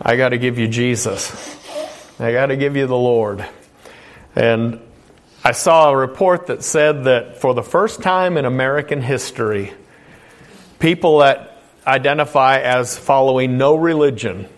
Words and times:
I 0.00 0.16
got 0.16 0.30
to 0.30 0.38
give 0.38 0.58
you 0.58 0.68
Jesus. 0.68 1.56
I 2.20 2.32
got 2.32 2.46
to 2.46 2.56
give 2.56 2.76
you 2.76 2.86
the 2.86 2.96
Lord. 2.96 3.44
And 4.36 4.80
I 5.42 5.52
saw 5.52 5.90
a 5.90 5.96
report 5.96 6.46
that 6.46 6.62
said 6.62 7.04
that 7.04 7.40
for 7.40 7.54
the 7.54 7.62
first 7.62 8.02
time 8.02 8.36
in 8.36 8.44
American 8.44 9.02
history, 9.02 9.72
people 10.78 11.18
that 11.18 11.60
identify 11.86 12.60
as 12.60 12.96
following 12.96 13.58
no 13.58 13.76
religion 13.76 14.48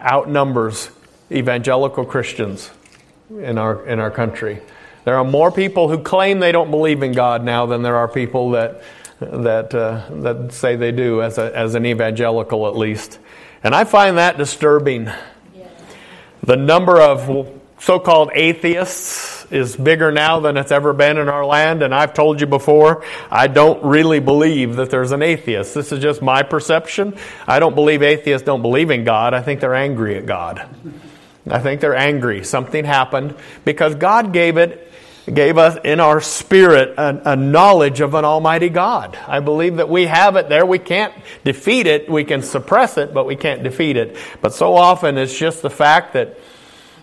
outnumbers 0.00 0.90
evangelical 1.30 2.04
Christians 2.04 2.70
in 3.30 3.56
our 3.58 3.86
in 3.86 4.00
our 4.00 4.10
country. 4.10 4.60
There 5.04 5.16
are 5.16 5.24
more 5.24 5.50
people 5.50 5.88
who 5.88 5.98
claim 6.02 6.40
they 6.40 6.52
don't 6.52 6.70
believe 6.70 7.02
in 7.02 7.12
God 7.12 7.44
now 7.44 7.66
than 7.66 7.82
there 7.82 7.96
are 7.96 8.08
people 8.08 8.50
that 8.50 8.82
that 9.20 9.74
uh, 9.74 10.08
that 10.22 10.52
say 10.52 10.76
they 10.76 10.92
do 10.92 11.22
as 11.22 11.38
a, 11.38 11.56
as 11.56 11.74
an 11.74 11.86
evangelical 11.86 12.66
at 12.66 12.76
least. 12.76 13.18
And 13.64 13.74
I 13.74 13.84
find 13.84 14.18
that 14.18 14.36
disturbing. 14.36 15.10
The 16.42 16.56
number 16.56 17.00
of 17.00 17.50
so 17.78 17.98
called 17.98 18.30
atheists 18.34 19.46
is 19.50 19.74
bigger 19.74 20.12
now 20.12 20.40
than 20.40 20.58
it's 20.58 20.70
ever 20.70 20.92
been 20.92 21.16
in 21.16 21.30
our 21.30 21.46
land. 21.46 21.82
And 21.82 21.94
I've 21.94 22.12
told 22.12 22.42
you 22.42 22.46
before, 22.46 23.04
I 23.30 23.46
don't 23.46 23.82
really 23.82 24.20
believe 24.20 24.76
that 24.76 24.90
there's 24.90 25.12
an 25.12 25.22
atheist. 25.22 25.74
This 25.74 25.92
is 25.92 26.00
just 26.00 26.20
my 26.20 26.42
perception. 26.42 27.16
I 27.46 27.58
don't 27.58 27.74
believe 27.74 28.02
atheists 28.02 28.44
don't 28.44 28.60
believe 28.60 28.90
in 28.90 29.04
God. 29.04 29.32
I 29.32 29.40
think 29.40 29.60
they're 29.60 29.74
angry 29.74 30.16
at 30.16 30.26
God. 30.26 30.68
I 31.48 31.58
think 31.58 31.80
they're 31.80 31.96
angry. 31.96 32.44
Something 32.44 32.84
happened 32.84 33.34
because 33.64 33.94
God 33.94 34.34
gave 34.34 34.58
it 34.58 34.92
gave 35.32 35.56
us 35.56 35.78
in 35.84 36.00
our 36.00 36.20
spirit 36.20 36.98
a, 36.98 37.32
a, 37.32 37.36
knowledge 37.36 38.00
of 38.00 38.14
an 38.14 38.24
almighty 38.24 38.68
God. 38.68 39.18
I 39.26 39.40
believe 39.40 39.76
that 39.76 39.88
we 39.88 40.06
have 40.06 40.36
it 40.36 40.48
there. 40.48 40.66
We 40.66 40.78
can't 40.78 41.14
defeat 41.44 41.86
it. 41.86 42.10
We 42.10 42.24
can 42.24 42.42
suppress 42.42 42.98
it, 42.98 43.14
but 43.14 43.24
we 43.24 43.34
can't 43.34 43.62
defeat 43.62 43.96
it. 43.96 44.18
But 44.42 44.52
so 44.52 44.74
often 44.74 45.16
it's 45.16 45.36
just 45.38 45.62
the 45.62 45.70
fact 45.70 46.12
that, 46.12 46.38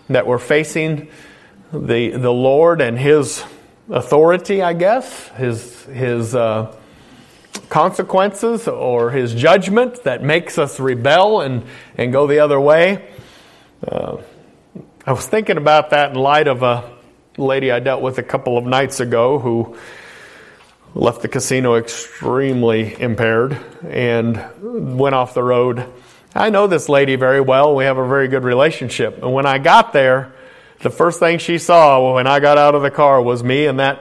that 0.08 0.26
we're 0.26 0.38
facing 0.38 1.08
the, 1.72 2.10
the 2.10 2.32
Lord 2.32 2.80
and 2.80 2.96
His 2.96 3.42
authority, 3.90 4.62
I 4.62 4.74
guess, 4.74 5.28
His, 5.30 5.82
His, 5.86 6.34
uh, 6.34 6.76
consequences 7.68 8.68
or 8.68 9.10
His 9.10 9.34
judgment 9.34 10.04
that 10.04 10.22
makes 10.22 10.58
us 10.58 10.78
rebel 10.78 11.40
and, 11.40 11.64
and 11.96 12.12
go 12.12 12.26
the 12.26 12.38
other 12.38 12.60
way. 12.60 13.08
Uh, 13.86 14.18
I 15.04 15.12
was 15.12 15.26
thinking 15.26 15.56
about 15.56 15.90
that 15.90 16.10
in 16.10 16.16
light 16.16 16.46
of 16.46 16.62
a, 16.62 16.88
lady 17.38 17.70
I 17.70 17.80
dealt 17.80 18.02
with 18.02 18.18
a 18.18 18.22
couple 18.22 18.58
of 18.58 18.64
nights 18.64 19.00
ago 19.00 19.38
who 19.38 19.76
left 20.94 21.22
the 21.22 21.28
casino 21.28 21.76
extremely 21.76 23.00
impaired 23.00 23.58
and 23.82 24.98
went 24.98 25.14
off 25.14 25.34
the 25.34 25.42
road. 25.42 25.90
I 26.34 26.50
know 26.50 26.66
this 26.66 26.88
lady 26.88 27.16
very 27.16 27.40
well. 27.40 27.74
We 27.74 27.84
have 27.84 27.98
a 27.98 28.06
very 28.06 28.28
good 28.28 28.44
relationship. 28.44 29.22
And 29.22 29.32
when 29.32 29.46
I 29.46 29.58
got 29.58 29.92
there, 29.92 30.34
the 30.80 30.90
first 30.90 31.18
thing 31.18 31.38
she 31.38 31.58
saw 31.58 32.14
when 32.14 32.26
I 32.26 32.40
got 32.40 32.58
out 32.58 32.74
of 32.74 32.82
the 32.82 32.90
car 32.90 33.22
was 33.22 33.42
me 33.42 33.66
in 33.66 33.76
that, 33.78 34.00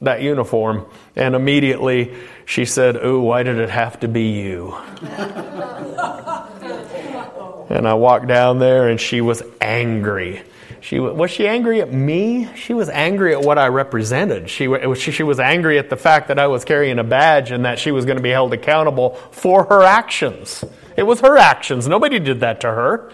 that 0.00 0.22
uniform. 0.22 0.86
And 1.16 1.34
immediately 1.34 2.14
she 2.46 2.64
said, 2.64 2.96
Ooh, 2.96 3.20
why 3.20 3.42
did 3.42 3.58
it 3.58 3.70
have 3.70 4.00
to 4.00 4.08
be 4.08 4.40
you? 4.40 4.74
and 7.68 7.86
I 7.86 7.94
walked 7.94 8.26
down 8.26 8.58
there 8.58 8.88
and 8.88 9.00
she 9.00 9.20
was 9.20 9.42
angry. 9.60 10.42
She 10.80 10.98
was 10.98 11.30
she 11.30 11.46
angry 11.46 11.82
at 11.82 11.92
me? 11.92 12.48
She 12.54 12.72
was 12.72 12.88
angry 12.88 13.34
at 13.34 13.42
what 13.42 13.58
I 13.58 13.68
represented. 13.68 14.48
She 14.48 14.66
was, 14.66 14.98
she 14.98 15.22
was 15.22 15.38
angry 15.38 15.78
at 15.78 15.90
the 15.90 15.96
fact 15.96 16.28
that 16.28 16.38
I 16.38 16.46
was 16.46 16.64
carrying 16.64 16.98
a 16.98 17.04
badge 17.04 17.50
and 17.50 17.64
that 17.66 17.78
she 17.78 17.90
was 17.90 18.06
going 18.06 18.16
to 18.16 18.22
be 18.22 18.30
held 18.30 18.54
accountable 18.54 19.10
for 19.30 19.64
her 19.64 19.82
actions. 19.82 20.64
It 20.96 21.02
was 21.02 21.20
her 21.20 21.36
actions. 21.36 21.86
Nobody 21.86 22.18
did 22.18 22.40
that 22.40 22.62
to 22.62 22.68
her. 22.68 23.12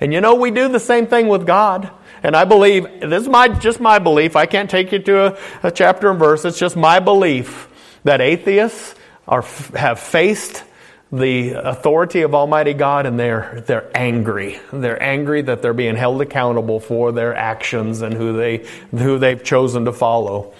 And 0.00 0.12
you 0.12 0.20
know, 0.20 0.36
we 0.36 0.52
do 0.52 0.68
the 0.68 0.80
same 0.80 1.08
thing 1.08 1.26
with 1.28 1.46
God. 1.46 1.90
And 2.22 2.36
I 2.36 2.44
believe, 2.44 2.84
this 3.00 3.22
is 3.22 3.28
my, 3.28 3.48
just 3.48 3.80
my 3.80 3.98
belief. 3.98 4.36
I 4.36 4.46
can't 4.46 4.70
take 4.70 4.92
you 4.92 4.98
to 5.00 5.26
a, 5.26 5.38
a 5.64 5.70
chapter 5.70 6.10
and 6.10 6.18
verse. 6.18 6.44
It's 6.44 6.58
just 6.58 6.76
my 6.76 7.00
belief 7.00 7.68
that 8.04 8.20
atheists 8.20 8.94
are, 9.26 9.42
have 9.74 10.00
faced 10.00 10.64
the 11.10 11.52
authority 11.52 12.22
of 12.22 12.34
Almighty 12.34 12.74
God 12.74 13.06
and 13.06 13.18
they're, 13.18 13.62
they're 13.66 13.90
angry. 13.96 14.60
They're 14.72 15.02
angry 15.02 15.42
that 15.42 15.62
they're 15.62 15.72
being 15.72 15.96
held 15.96 16.20
accountable 16.20 16.80
for 16.80 17.12
their 17.12 17.34
actions 17.34 18.02
and 18.02 18.12
who, 18.12 18.36
they, 18.36 18.66
who 18.90 19.18
they've 19.18 19.42
chosen 19.42 19.86
to 19.86 19.92
follow. 19.92 20.52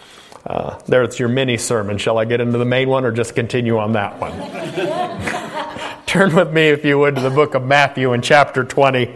Uh, 0.47 0.79
it's 0.89 1.19
your 1.19 1.29
mini 1.29 1.59
sermon. 1.59 1.99
Shall 1.99 2.17
I 2.17 2.25
get 2.25 2.41
into 2.41 2.57
the 2.57 2.65
main 2.65 2.89
one 2.89 3.05
or 3.05 3.13
just 3.13 3.35
continue 3.35 3.77
on 3.79 3.93
that 3.93 4.19
one? 4.19 4.33
Turn 6.07 6.35
with 6.35 6.51
me, 6.51 6.69
if 6.69 6.87
you 6.87 6.99
would, 6.99 7.17
to 7.17 7.21
the 7.21 7.29
book 7.29 7.55
of 7.55 7.67
Matthew 7.67 8.15
in 8.15 8.23
chapter 8.23 8.65
20. 8.65 9.15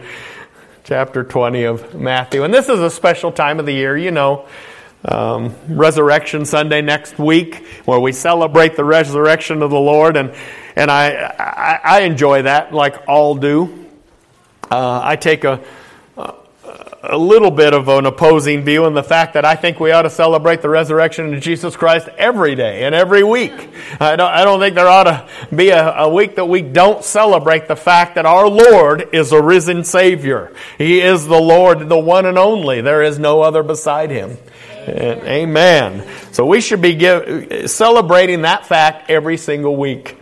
Chapter 0.83 1.23
20 1.23 1.63
of 1.63 1.95
Matthew. 1.95 2.43
And 2.43 2.53
this 2.53 2.69
is 2.69 2.79
a 2.79 2.89
special 2.91 3.31
time 3.31 3.59
of 3.59 3.65
the 3.65 3.73
year, 3.73 3.97
you 3.97 4.11
know. 4.11 4.47
Um, 5.05 5.55
Resurrection 5.67 6.45
Sunday 6.45 6.81
next 6.81 7.17
week, 7.17 7.65
where 7.85 7.99
we 7.99 8.11
celebrate 8.11 8.75
the 8.75 8.85
resurrection 8.85 9.63
of 9.63 9.71
the 9.71 9.79
Lord. 9.79 10.15
And 10.17 10.33
and 10.75 10.89
I, 10.89 11.11
I, 11.11 11.79
I 11.83 12.01
enjoy 12.01 12.43
that, 12.43 12.73
like 12.73 13.07
all 13.07 13.35
do. 13.35 13.87
Uh, 14.71 15.01
I 15.03 15.15
take 15.15 15.43
a, 15.43 15.61
a 17.03 17.17
little 17.17 17.51
bit 17.51 17.73
of 17.73 17.89
an 17.89 18.05
opposing 18.05 18.63
view 18.63 18.85
in 18.85 18.93
the 18.93 19.03
fact 19.03 19.33
that 19.33 19.43
I 19.43 19.55
think 19.55 19.77
we 19.77 19.91
ought 19.91 20.03
to 20.03 20.09
celebrate 20.09 20.61
the 20.61 20.69
resurrection 20.69 21.33
of 21.33 21.41
Jesus 21.41 21.75
Christ 21.75 22.07
every 22.17 22.55
day 22.55 22.85
and 22.85 22.95
every 22.95 23.23
week. 23.23 23.51
I 23.99 24.15
don't, 24.15 24.31
I 24.31 24.45
don't 24.45 24.61
think 24.61 24.75
there 24.75 24.87
ought 24.87 25.03
to 25.03 25.27
be 25.53 25.69
a, 25.69 25.93
a, 25.97 26.09
week 26.09 26.35
that 26.35 26.45
we 26.45 26.61
don't 26.61 27.03
celebrate 27.03 27.67
the 27.67 27.75
fact 27.75 28.15
that 28.15 28.25
our 28.25 28.47
Lord 28.47 29.09
is 29.11 29.33
a 29.33 29.41
risen 29.41 29.83
Savior. 29.83 30.53
He 30.77 31.01
is 31.01 31.27
the 31.27 31.39
Lord, 31.39 31.89
the 31.89 31.99
one 31.99 32.25
and 32.25 32.37
only. 32.37 32.79
There 32.79 33.03
is 33.03 33.19
no 33.19 33.41
other 33.41 33.63
beside 33.63 34.09
Him. 34.09 34.37
Amen. 34.87 36.07
So 36.31 36.45
we 36.45 36.61
should 36.61 36.81
be 36.81 36.95
give, 36.95 37.69
celebrating 37.69 38.43
that 38.43 38.65
fact 38.65 39.09
every 39.09 39.35
single 39.35 39.75
week. 39.75 40.17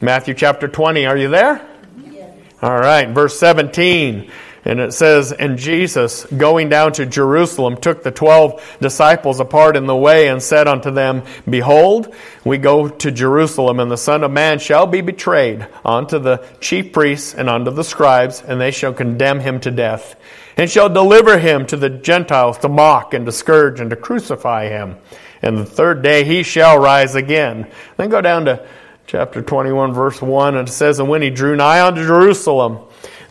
Matthew 0.00 0.34
chapter 0.34 0.68
20, 0.68 1.06
are 1.06 1.16
you 1.16 1.28
there? 1.28 1.66
Yes. 2.12 2.32
All 2.62 2.78
right, 2.78 3.08
verse 3.08 3.36
17. 3.40 4.30
And 4.64 4.78
it 4.78 4.92
says, 4.92 5.32
And 5.32 5.58
Jesus, 5.58 6.24
going 6.26 6.68
down 6.68 6.92
to 6.92 7.06
Jerusalem, 7.06 7.76
took 7.76 8.04
the 8.04 8.12
twelve 8.12 8.62
disciples 8.80 9.40
apart 9.40 9.76
in 9.76 9.86
the 9.86 9.96
way 9.96 10.28
and 10.28 10.40
said 10.40 10.68
unto 10.68 10.92
them, 10.92 11.24
Behold, 11.48 12.14
we 12.44 12.58
go 12.58 12.88
to 12.88 13.10
Jerusalem, 13.10 13.80
and 13.80 13.90
the 13.90 13.96
Son 13.96 14.22
of 14.22 14.30
Man 14.30 14.60
shall 14.60 14.86
be 14.86 15.00
betrayed 15.00 15.66
unto 15.84 16.20
the 16.20 16.44
chief 16.60 16.92
priests 16.92 17.34
and 17.34 17.48
unto 17.48 17.72
the 17.72 17.82
scribes, 17.82 18.40
and 18.42 18.60
they 18.60 18.70
shall 18.70 18.92
condemn 18.92 19.40
him 19.40 19.58
to 19.60 19.70
death, 19.70 20.14
and 20.56 20.70
shall 20.70 20.88
deliver 20.88 21.38
him 21.38 21.66
to 21.66 21.76
the 21.76 21.90
Gentiles 21.90 22.58
to 22.58 22.68
mock 22.68 23.14
and 23.14 23.26
to 23.26 23.32
scourge 23.32 23.80
and 23.80 23.90
to 23.90 23.96
crucify 23.96 24.68
him. 24.68 24.96
And 25.40 25.56
the 25.56 25.64
third 25.64 26.02
day 26.02 26.24
he 26.24 26.42
shall 26.42 26.78
rise 26.78 27.14
again. 27.14 27.70
Then 27.96 28.10
go 28.10 28.20
down 28.20 28.44
to 28.46 28.66
chapter 29.08 29.40
21, 29.40 29.94
verse 29.94 30.20
1, 30.20 30.54
and 30.54 30.68
it 30.68 30.70
says, 30.70 31.00
And 31.00 31.08
when 31.08 31.22
he 31.22 31.30
drew 31.30 31.56
nigh 31.56 31.84
unto 31.84 32.06
Jerusalem, 32.06 32.78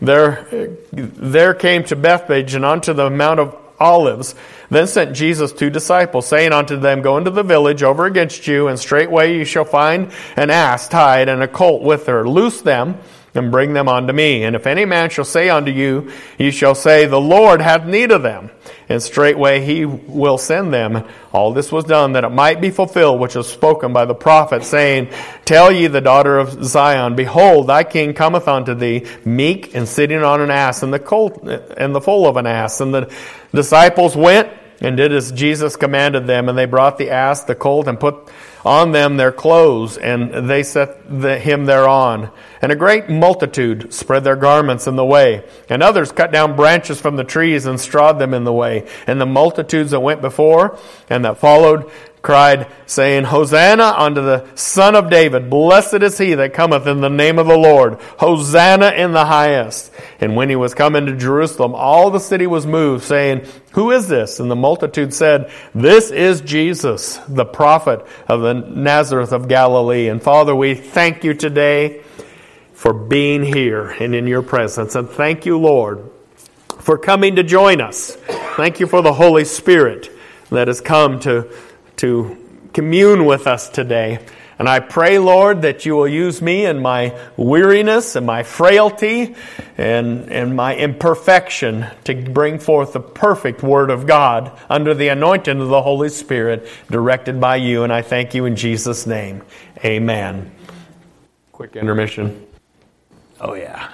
there, 0.00 0.46
there 0.92 1.54
came 1.54 1.84
to 1.84 1.96
Bethphage 1.96 2.54
and 2.54 2.64
unto 2.64 2.92
the 2.92 3.08
Mount 3.08 3.38
of 3.38 3.56
Olives. 3.78 4.34
Then 4.70 4.88
sent 4.88 5.14
Jesus 5.14 5.52
two 5.52 5.70
disciples, 5.70 6.26
saying 6.26 6.52
unto 6.52 6.76
them, 6.76 7.00
Go 7.00 7.16
into 7.16 7.30
the 7.30 7.44
village 7.44 7.84
over 7.84 8.06
against 8.06 8.48
you, 8.48 8.66
and 8.66 8.76
straightway 8.76 9.36
you 9.36 9.44
shall 9.44 9.64
find 9.64 10.10
an 10.34 10.50
ass 10.50 10.88
tied 10.88 11.28
and 11.28 11.44
a 11.44 11.48
colt 11.48 11.82
with 11.82 12.06
her. 12.06 12.28
Loose 12.28 12.60
them 12.60 12.98
and 13.34 13.50
bring 13.50 13.72
them 13.72 13.88
unto 13.88 14.12
me. 14.12 14.44
And 14.44 14.56
if 14.56 14.66
any 14.66 14.84
man 14.84 15.10
shall 15.10 15.24
say 15.24 15.48
unto 15.48 15.70
you, 15.70 16.10
you 16.38 16.50
shall 16.50 16.74
say, 16.74 17.06
The 17.06 17.20
Lord 17.20 17.60
hath 17.60 17.86
need 17.86 18.10
of 18.10 18.22
them. 18.22 18.50
And 18.88 19.02
straightway 19.02 19.60
he 19.64 19.84
will 19.84 20.38
send 20.38 20.72
them. 20.72 21.04
All 21.32 21.52
this 21.52 21.70
was 21.70 21.84
done 21.84 22.12
that 22.12 22.24
it 22.24 22.30
might 22.30 22.60
be 22.60 22.70
fulfilled, 22.70 23.20
which 23.20 23.34
was 23.34 23.48
spoken 23.48 23.92
by 23.92 24.06
the 24.06 24.14
prophet, 24.14 24.64
saying, 24.64 25.10
Tell 25.44 25.70
ye 25.70 25.88
the 25.88 26.00
daughter 26.00 26.38
of 26.38 26.64
Zion, 26.64 27.14
Behold, 27.14 27.66
thy 27.66 27.84
king 27.84 28.14
cometh 28.14 28.48
unto 28.48 28.74
thee, 28.74 29.06
meek 29.24 29.74
and 29.74 29.86
sitting 29.86 30.22
on 30.22 30.40
an 30.40 30.50
ass, 30.50 30.82
and 30.82 30.92
the 30.92 30.98
colt 30.98 31.42
and 31.42 31.94
the 31.94 32.00
foal 32.00 32.26
of 32.26 32.36
an 32.36 32.46
ass. 32.46 32.80
And 32.80 32.94
the 32.94 33.12
disciples 33.52 34.16
went 34.16 34.48
and 34.80 34.96
did 34.96 35.12
as 35.12 35.32
Jesus 35.32 35.76
commanded 35.76 36.26
them, 36.26 36.48
and 36.48 36.56
they 36.56 36.66
brought 36.66 36.98
the 36.98 37.10
ass, 37.10 37.44
the 37.44 37.54
colt, 37.54 37.88
and 37.88 37.98
put 37.98 38.30
on 38.64 38.92
them 38.92 39.16
their 39.16 39.32
clothes, 39.32 39.96
and 39.96 40.48
they 40.48 40.62
set 40.62 41.20
the, 41.20 41.38
him 41.38 41.64
thereon. 41.64 42.30
And 42.60 42.72
a 42.72 42.76
great 42.76 43.08
multitude 43.08 43.92
spread 43.92 44.24
their 44.24 44.36
garments 44.36 44.86
in 44.86 44.96
the 44.96 45.04
way, 45.04 45.44
and 45.68 45.82
others 45.82 46.12
cut 46.12 46.32
down 46.32 46.56
branches 46.56 47.00
from 47.00 47.16
the 47.16 47.24
trees 47.24 47.66
and 47.66 47.80
strawed 47.80 48.18
them 48.18 48.34
in 48.34 48.44
the 48.44 48.52
way. 48.52 48.88
And 49.06 49.20
the 49.20 49.26
multitudes 49.26 49.92
that 49.92 50.00
went 50.00 50.20
before 50.20 50.78
and 51.08 51.24
that 51.24 51.38
followed 51.38 51.90
cried, 52.22 52.66
saying, 52.86 53.24
Hosanna 53.24 53.94
unto 53.96 54.22
the 54.22 54.46
Son 54.54 54.94
of 54.94 55.10
David. 55.10 55.50
Blessed 55.50 56.02
is 56.02 56.18
he 56.18 56.34
that 56.34 56.54
cometh 56.54 56.86
in 56.86 57.00
the 57.00 57.08
name 57.08 57.38
of 57.38 57.46
the 57.46 57.56
Lord. 57.56 58.00
Hosanna 58.18 58.90
in 58.90 59.12
the 59.12 59.24
highest. 59.24 59.92
And 60.20 60.36
when 60.36 60.48
he 60.48 60.56
was 60.56 60.74
come 60.74 60.96
into 60.96 61.16
Jerusalem, 61.16 61.74
all 61.74 62.10
the 62.10 62.18
city 62.18 62.46
was 62.46 62.66
moved, 62.66 63.04
saying, 63.04 63.46
Who 63.72 63.90
is 63.90 64.08
this? 64.08 64.40
And 64.40 64.50
the 64.50 64.56
multitude 64.56 65.14
said, 65.14 65.50
This 65.74 66.10
is 66.10 66.40
Jesus, 66.40 67.16
the 67.28 67.44
prophet 67.44 68.04
of 68.26 68.40
the 68.42 68.54
Nazareth 68.54 69.32
of 69.32 69.48
Galilee. 69.48 70.08
And 70.08 70.22
Father, 70.22 70.54
we 70.54 70.74
thank 70.74 71.24
you 71.24 71.34
today 71.34 72.02
for 72.72 72.92
being 72.92 73.42
here 73.42 73.88
and 73.88 74.14
in 74.14 74.26
your 74.26 74.42
presence. 74.42 74.94
And 74.94 75.08
thank 75.08 75.46
you, 75.46 75.58
Lord, 75.58 76.10
for 76.78 76.96
coming 76.96 77.36
to 77.36 77.42
join 77.42 77.80
us. 77.80 78.16
Thank 78.56 78.80
you 78.80 78.86
for 78.86 79.02
the 79.02 79.12
Holy 79.12 79.44
Spirit 79.44 80.10
that 80.50 80.68
has 80.68 80.80
come 80.80 81.20
to, 81.20 81.48
to 81.98 82.36
commune 82.72 83.24
with 83.26 83.46
us 83.46 83.68
today. 83.68 84.18
And 84.58 84.68
I 84.68 84.80
pray, 84.80 85.20
Lord, 85.20 85.62
that 85.62 85.86
you 85.86 85.94
will 85.94 86.08
use 86.08 86.42
me 86.42 86.66
in 86.66 86.80
my 86.80 87.16
weariness 87.36 88.16
and 88.16 88.26
my 88.26 88.42
frailty 88.42 89.36
and, 89.76 90.32
and 90.32 90.56
my 90.56 90.74
imperfection 90.74 91.86
to 92.04 92.14
bring 92.14 92.58
forth 92.58 92.92
the 92.92 93.00
perfect 93.00 93.62
Word 93.62 93.90
of 93.90 94.06
God 94.06 94.58
under 94.68 94.94
the 94.94 95.08
anointing 95.08 95.60
of 95.60 95.68
the 95.68 95.80
Holy 95.80 96.08
Spirit, 96.08 96.68
directed 96.90 97.40
by 97.40 97.56
you. 97.56 97.84
And 97.84 97.92
I 97.92 98.02
thank 98.02 98.34
you 98.34 98.46
in 98.46 98.56
Jesus' 98.56 99.06
name. 99.06 99.42
Amen. 99.84 100.50
Quick 101.52 101.76
intermission. 101.76 102.44
Oh, 103.40 103.54
yeah. 103.54 103.92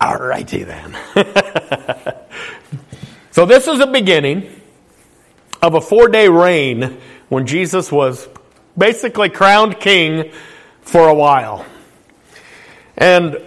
All 0.00 0.16
righty 0.16 0.64
then. 0.64 0.96
so, 3.30 3.44
this 3.44 3.68
is 3.68 3.80
a 3.80 3.86
beginning 3.86 4.61
of 5.62 5.74
a 5.74 5.80
four 5.80 6.08
day 6.08 6.28
reign 6.28 6.98
when 7.28 7.46
Jesus 7.46 7.90
was 7.90 8.28
basically 8.76 9.28
crowned 9.28 9.78
king 9.78 10.32
for 10.82 11.08
a 11.08 11.14
while. 11.14 11.64
And 12.96 13.40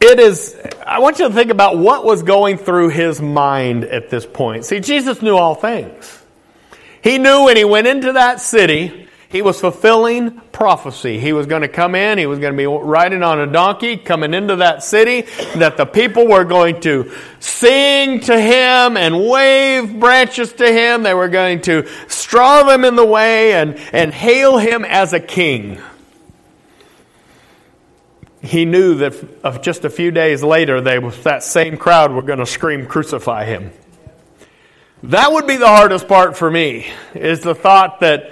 it 0.00 0.18
is, 0.18 0.56
I 0.86 0.98
want 0.98 1.18
you 1.18 1.28
to 1.28 1.34
think 1.34 1.50
about 1.50 1.78
what 1.78 2.04
was 2.04 2.22
going 2.22 2.58
through 2.58 2.88
his 2.88 3.20
mind 3.20 3.84
at 3.84 4.10
this 4.10 4.26
point. 4.26 4.64
See, 4.64 4.80
Jesus 4.80 5.22
knew 5.22 5.36
all 5.36 5.54
things. 5.54 6.22
He 7.02 7.18
knew 7.18 7.44
when 7.44 7.56
he 7.56 7.64
went 7.64 7.86
into 7.86 8.12
that 8.12 8.40
city 8.40 9.03
he 9.34 9.42
was 9.42 9.60
fulfilling 9.60 10.30
prophecy. 10.52 11.18
He 11.18 11.32
was 11.32 11.46
going 11.46 11.62
to 11.62 11.68
come 11.68 11.96
in, 11.96 12.18
he 12.18 12.26
was 12.26 12.38
going 12.38 12.52
to 12.52 12.56
be 12.56 12.66
riding 12.66 13.24
on 13.24 13.40
a 13.40 13.48
donkey, 13.48 13.96
coming 13.96 14.32
into 14.32 14.54
that 14.54 14.84
city, 14.84 15.22
that 15.56 15.76
the 15.76 15.84
people 15.84 16.28
were 16.28 16.44
going 16.44 16.80
to 16.82 17.10
sing 17.40 18.20
to 18.20 18.40
him 18.40 18.96
and 18.96 19.28
wave 19.28 19.98
branches 19.98 20.52
to 20.52 20.72
him. 20.72 21.02
They 21.02 21.14
were 21.14 21.26
going 21.26 21.62
to 21.62 21.88
straw 22.06 22.70
him 22.70 22.84
in 22.84 22.94
the 22.94 23.04
way 23.04 23.54
and, 23.54 23.76
and 23.92 24.14
hail 24.14 24.56
him 24.56 24.84
as 24.84 25.12
a 25.12 25.18
king. 25.18 25.80
He 28.40 28.64
knew 28.66 28.94
that 28.98 29.62
just 29.62 29.84
a 29.84 29.90
few 29.90 30.12
days 30.12 30.44
later, 30.44 30.80
they, 30.80 31.00
that 31.24 31.42
same 31.42 31.76
crowd 31.76 32.12
were 32.12 32.22
going 32.22 32.38
to 32.38 32.46
scream, 32.46 32.86
Crucify 32.86 33.46
him. 33.46 33.72
That 35.02 35.32
would 35.32 35.48
be 35.48 35.56
the 35.56 35.66
hardest 35.66 36.06
part 36.06 36.36
for 36.36 36.48
me, 36.48 36.86
is 37.16 37.40
the 37.40 37.56
thought 37.56 37.98
that 37.98 38.30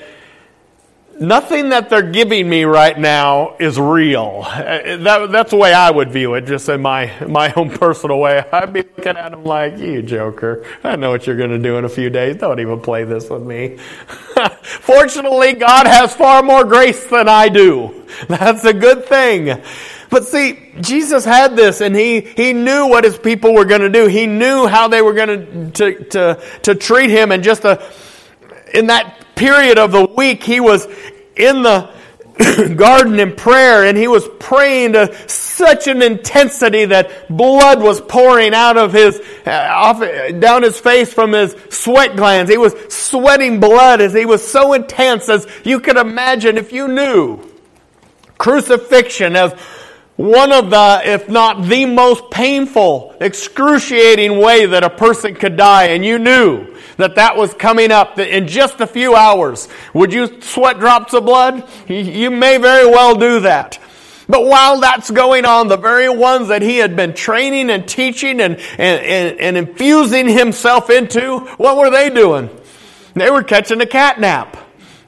nothing 1.23 1.71
that 1.71 1.89
they're 1.89 2.03
giving 2.03 2.49
me 2.49 2.65
right 2.65 2.99
now 2.99 3.57
is 3.59 3.79
real. 3.79 4.43
Uh, 4.45 4.97
that, 4.99 5.29
that's 5.31 5.51
the 5.51 5.57
way 5.57 5.73
I 5.73 5.91
would 5.91 6.11
view 6.11 6.35
it, 6.35 6.43
just 6.47 6.69
in 6.69 6.83
my, 6.83 7.13
my 7.27 7.53
own 7.55 7.71
personal 7.71 8.19
way. 8.19 8.45
I'd 8.53 8.73
be 8.73 8.83
looking 8.83 9.17
at 9.17 9.31
them 9.31 9.45
like, 9.45 9.79
you 9.79 10.03
joker. 10.03 10.67
I 10.85 10.97
know 10.97 11.11
what 11.11 11.27
you're 11.27 11.37
going 11.37 11.51
to 11.51 11.59
do 11.59 11.77
in 11.77 11.85
a 11.85 11.89
few 11.89 12.11
days. 12.11 12.37
Don't 12.37 12.61
even 12.61 12.81
play 12.81 13.05
this 13.05 13.31
with 13.31 13.43
me. 13.43 13.79
Fortunately, 14.63 15.55
God 15.55 15.87
has 15.87 16.15
far 16.15 16.43
more 16.43 16.65
grace 16.65 17.07
than 17.07 17.29
I 17.29 17.49
do. 17.49 18.07
That's 18.29 18.65
a 18.65 18.75
good 18.75 19.07
thing. 19.07 19.63
But 20.11 20.27
see, 20.27 20.59
Jesus 20.81 21.25
had 21.25 21.57
this 21.57 21.81
and 21.81 21.97
he, 21.97 22.21
he 22.21 22.53
knew 22.53 22.87
what 22.87 23.05
his 23.05 23.17
people 23.17 23.55
were 23.55 23.65
going 23.65 23.81
to 23.81 23.89
do. 23.89 24.09
He 24.09 24.27
knew 24.27 24.67
how 24.67 24.89
they 24.89 25.01
were 25.01 25.15
going 25.15 25.73
to, 25.73 26.05
to, 26.05 26.43
to 26.65 26.75
treat 26.75 27.09
him 27.09 27.33
and 27.33 27.43
just 27.43 27.65
a, 27.65 27.83
in 28.75 28.89
that 28.89 29.23
period 29.35 29.79
of 29.79 29.93
the 29.93 30.05
week, 30.05 30.43
he 30.43 30.61
was 30.61 30.87
in 31.37 31.63
the 31.63 31.91
garden 32.77 33.21
in 33.21 33.37
prayer 33.37 33.85
and 33.85 33.97
he 33.97 34.09
was 34.09 34.27
praying 34.39 34.95
to 34.95 35.15
such 35.29 35.87
an 35.87 36.03
intensity 36.03 36.87
that 36.87 37.29
blood 37.29 37.83
was 37.83 38.01
pouring 38.01 38.55
out 38.55 38.77
of 38.77 38.93
his 38.93 39.21
uh, 39.47 39.51
off, 39.51 40.01
down 40.41 40.63
his 40.63 40.79
face 40.79 41.13
from 41.13 41.33
his 41.33 41.55
sweat 41.69 42.17
glands. 42.17 42.51
He 42.51 42.57
was 42.57 42.75
sweating 42.89 43.61
blood 43.61 44.01
as 44.01 44.15
he 44.15 44.25
was 44.25 44.47
so 44.47 44.73
intense 44.73 45.29
as 45.29 45.47
you 45.65 45.81
could 45.81 45.97
imagine 45.97 46.57
if 46.57 46.73
you 46.73 46.89
knew 46.89 47.41
crucifixion 48.39 49.37
as 49.37 49.53
one 50.23 50.53
of 50.53 50.71
the, 50.71 51.03
if 51.05 51.29
not 51.29 51.65
the 51.65 51.85
most 51.85 52.31
painful, 52.31 53.13
excruciating 53.21 54.39
way 54.39 54.67
that 54.67 54.85
a 54.85 54.91
person 54.91 55.35
could 55.35 55.57
die, 55.57 55.87
and 55.87 56.05
you 56.05 56.17
knew 56.17 56.77
that 56.97 57.17
that 57.17 57.37
was 57.37 57.53
coming 57.55 57.91
up 57.91 58.21
in 58.21 58.47
just 58.47 58.81
a 58.81 58.87
few 58.87 59.17
hours, 59.17 59.69
would 59.93 60.13
you 60.13 60.41
sweat 60.41 60.79
drops 60.79 61.13
of 61.13 61.25
blood? 61.25 61.69
You 61.89 62.31
may 62.31 62.59
very 62.59 62.89
well 62.89 63.17
do 63.17 63.41
that. 63.41 63.81
But 64.29 64.45
while 64.45 64.79
that's 64.79 65.11
going 65.11 65.45
on, 65.45 65.67
the 65.67 65.77
very 65.77 66.09
ones 66.09 66.49
that 66.49 66.63
he 66.63 66.77
had 66.77 66.95
been 66.95 67.15
training 67.15 67.69
and 67.69 67.89
teaching 67.89 68.41
and, 68.41 68.59
and, 68.79 69.05
and, 69.05 69.41
and 69.41 69.57
infusing 69.57 70.29
himself 70.29 70.89
into, 70.89 71.41
what 71.57 71.77
were 71.77 71.91
they 71.91 72.11
doing? 72.11 72.49
They 73.15 73.29
were 73.29 73.43
catching 73.43 73.81
a 73.81 73.87
cat 73.87 74.21
nap. 74.21 74.57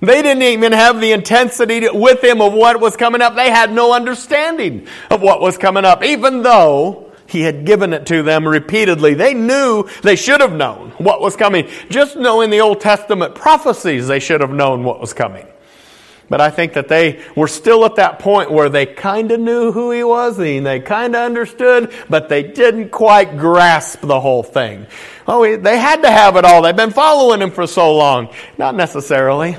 They 0.05 0.23
didn't 0.23 0.43
even 0.43 0.73
have 0.73 1.01
the 1.01 1.13
intensity 1.13 1.89
with 1.91 2.23
him 2.23 2.41
of 2.41 2.53
what 2.53 2.81
was 2.81 2.97
coming 2.97 3.23
up. 3.23 3.35
They 3.35 3.51
had 3.51 3.73
no 3.73 3.93
understanding 3.93 4.87
of 5.11 5.23
what 5.23 5.41
was 5.41 5.59
coming 5.59 5.85
up, 5.85 6.05
even 6.05 6.43
though 6.43 7.13
he 7.27 7.43
had 7.43 7.65
given 7.65 7.93
it 7.93 8.07
to 8.07 8.23
them 8.23 8.47
repeatedly. 8.47 9.15
They 9.15 9.35
knew 9.35 9.89
they 10.03 10.17
should 10.17 10.41
have 10.41 10.53
known 10.53 10.91
what 10.99 11.21
was 11.21 11.37
coming. 11.37 11.69
Just 11.89 12.17
knowing 12.17 12.51
the 12.51 12.61
Old 12.61 12.81
Testament 12.81 13.35
prophecies, 13.35 14.07
they 14.07 14.21
should 14.21 14.41
have 14.41 14.53
known 14.53 14.85
what 14.85 15.01
was 15.01 15.13
coming. 15.13 15.47
But 16.29 16.41
I 16.41 16.51
think 16.51 16.73
that 16.73 16.89
they 16.89 17.23
were 17.37 17.49
still 17.49 17.85
at 17.85 17.97
that 17.97 18.19
point 18.19 18.51
where 18.51 18.69
they 18.71 18.87
kind 18.87 19.31
of 19.31 19.41
knew 19.41 19.73
who 19.73 19.91
he 19.91 20.03
was 20.03 20.39
and 20.39 20.65
they 20.65 20.81
kind 20.81 21.15
of 21.15 21.21
understood, 21.21 21.93
but 22.09 22.29
they 22.29 22.43
didn't 22.43 22.91
quite 22.91 23.37
grasp 23.37 24.01
the 24.01 24.21
whole 24.21 24.43
thing. 24.43 24.87
Oh, 25.29 25.57
they 25.57 25.79
had 25.79 26.03
to 26.03 26.11
have 26.11 26.37
it 26.37 26.45
all. 26.45 26.63
They've 26.63 26.75
been 26.75 26.93
following 26.93 27.43
him 27.43 27.51
for 27.51 27.67
so 27.67 27.95
long. 27.95 28.31
Not 28.57 28.75
necessarily. 28.75 29.57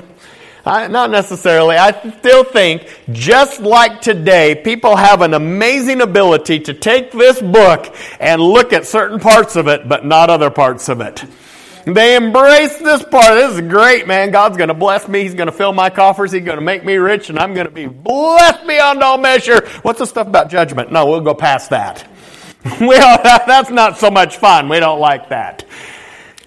I, 0.66 0.88
not 0.88 1.10
necessarily. 1.10 1.76
I 1.76 1.92
still 2.18 2.42
think, 2.42 2.88
just 3.12 3.60
like 3.60 4.00
today, 4.00 4.56
people 4.56 4.96
have 4.96 5.22
an 5.22 5.32
amazing 5.32 6.00
ability 6.00 6.60
to 6.60 6.74
take 6.74 7.12
this 7.12 7.40
book 7.40 7.94
and 8.18 8.42
look 8.42 8.72
at 8.72 8.84
certain 8.84 9.20
parts 9.20 9.54
of 9.54 9.68
it, 9.68 9.88
but 9.88 10.04
not 10.04 10.28
other 10.28 10.50
parts 10.50 10.88
of 10.88 11.00
it. 11.00 11.24
They 11.86 12.16
embrace 12.16 12.78
this 12.78 13.04
part. 13.04 13.34
This 13.34 13.54
is 13.54 13.60
great, 13.60 14.08
man. 14.08 14.32
God's 14.32 14.56
going 14.56 14.68
to 14.68 14.74
bless 14.74 15.06
me. 15.06 15.22
He's 15.22 15.34
going 15.34 15.46
to 15.46 15.52
fill 15.52 15.72
my 15.72 15.88
coffers. 15.88 16.32
He's 16.32 16.42
going 16.42 16.58
to 16.58 16.64
make 16.64 16.84
me 16.84 16.96
rich, 16.96 17.30
and 17.30 17.38
I'm 17.38 17.54
going 17.54 17.68
to 17.68 17.72
be 17.72 17.86
blessed 17.86 18.66
beyond 18.66 19.04
all 19.04 19.18
measure. 19.18 19.64
What's 19.82 20.00
the 20.00 20.06
stuff 20.06 20.26
about 20.26 20.50
judgment? 20.50 20.90
No, 20.90 21.06
we'll 21.06 21.20
go 21.20 21.34
past 21.34 21.70
that. 21.70 22.04
well, 22.80 23.20
that's 23.46 23.70
not 23.70 23.98
so 23.98 24.10
much 24.10 24.38
fun. 24.38 24.68
We 24.68 24.80
don't 24.80 24.98
like 24.98 25.28
that. 25.28 25.64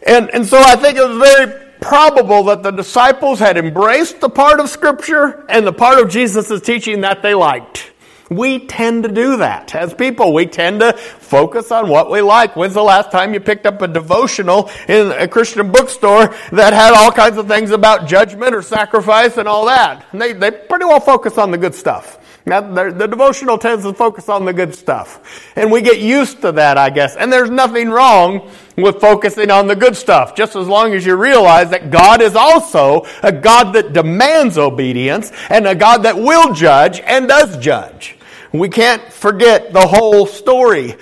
And, 0.05 0.29
and 0.31 0.45
so 0.45 0.57
I 0.57 0.75
think 0.75 0.97
it 0.97 1.07
was 1.07 1.17
very 1.17 1.68
probable 1.79 2.43
that 2.45 2.63
the 2.63 2.71
disciples 2.71 3.39
had 3.39 3.57
embraced 3.57 4.19
the 4.19 4.29
part 4.29 4.59
of 4.59 4.69
Scripture 4.69 5.45
and 5.49 5.65
the 5.65 5.73
part 5.73 5.99
of 5.99 6.09
Jesus' 6.09 6.61
teaching 6.61 7.01
that 7.01 7.21
they 7.21 7.33
liked. 7.33 7.91
We 8.29 8.67
tend 8.67 9.03
to 9.03 9.09
do 9.09 9.37
that 9.37 9.73
as 9.73 9.93
people. 9.93 10.33
We 10.33 10.45
tend 10.45 10.81
to 10.81 10.93
focus 10.93 11.71
on 11.71 11.89
what 11.89 12.11
we 12.11 12.21
like. 12.21 12.55
When's 12.55 12.75
the 12.75 12.83
last 12.83 13.11
time 13.11 13.33
you 13.33 13.39
picked 13.39 13.65
up 13.65 13.81
a 13.81 13.87
devotional 13.87 14.69
in 14.87 15.11
a 15.11 15.27
Christian 15.27 15.71
bookstore 15.71 16.27
that 16.51 16.73
had 16.73 16.93
all 16.93 17.11
kinds 17.11 17.37
of 17.37 17.47
things 17.47 17.71
about 17.71 18.07
judgment 18.07 18.53
or 18.53 18.61
sacrifice 18.61 19.37
and 19.37 19.47
all 19.47 19.65
that? 19.65 20.05
And 20.11 20.21
they, 20.21 20.33
they 20.33 20.51
pretty 20.51 20.85
well 20.85 20.99
focus 20.99 21.39
on 21.39 21.49
the 21.49 21.57
good 21.57 21.73
stuff. 21.73 22.18
Now, 22.45 22.61
the 22.61 23.07
devotional 23.07 23.57
tends 23.57 23.83
to 23.83 23.93
focus 23.93 24.29
on 24.29 24.45
the 24.45 24.53
good 24.53 24.73
stuff. 24.73 25.51
And 25.55 25.71
we 25.71 25.81
get 25.81 25.99
used 25.99 26.41
to 26.41 26.51
that, 26.53 26.77
I 26.77 26.89
guess. 26.89 27.15
And 27.15 27.31
there's 27.31 27.49
nothing 27.49 27.89
wrong 27.89 28.49
with 28.77 29.01
focusing 29.01 29.51
on 29.51 29.67
the 29.67 29.75
good 29.75 29.95
stuff, 29.95 30.35
just 30.35 30.55
as 30.55 30.67
long 30.67 30.93
as 30.93 31.05
you 31.05 31.15
realize 31.15 31.69
that 31.71 31.91
God 31.91 32.21
is 32.21 32.35
also 32.35 33.05
a 33.21 33.31
God 33.31 33.73
that 33.73 33.93
demands 33.93 34.57
obedience 34.57 35.31
and 35.49 35.67
a 35.67 35.75
God 35.75 36.03
that 36.03 36.17
will 36.17 36.53
judge 36.53 36.99
and 37.01 37.27
does 37.27 37.57
judge. 37.57 38.17
We 38.51 38.69
can't 38.69 39.03
forget 39.11 39.73
the 39.73 39.85
whole 39.85 40.25
story. 40.25 40.95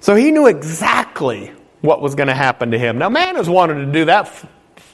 So 0.00 0.14
he 0.14 0.30
knew 0.30 0.46
exactly 0.46 1.52
what 1.80 2.02
was 2.02 2.14
going 2.14 2.28
to 2.28 2.34
happen 2.34 2.72
to 2.72 2.78
him. 2.78 2.98
Now, 2.98 3.08
man 3.08 3.36
has 3.36 3.48
wanted 3.48 3.86
to 3.86 3.92
do 3.92 4.04
that 4.06 4.28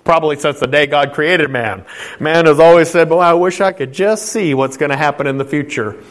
probably 0.09 0.39
since 0.39 0.59
the 0.59 0.67
day 0.67 0.87
God 0.87 1.13
created 1.13 1.51
man. 1.51 1.85
Man 2.19 2.47
has 2.47 2.59
always 2.59 2.89
said, 2.89 3.11
"Boy, 3.11 3.19
I 3.19 3.35
wish 3.35 3.61
I 3.61 3.73
could 3.73 3.93
just 3.93 4.25
see 4.33 4.55
what's 4.55 4.79
going 4.79 4.89
to 4.89 4.97
happen 4.97 5.27
in 5.27 5.37
the 5.37 5.45
future." 5.45 6.03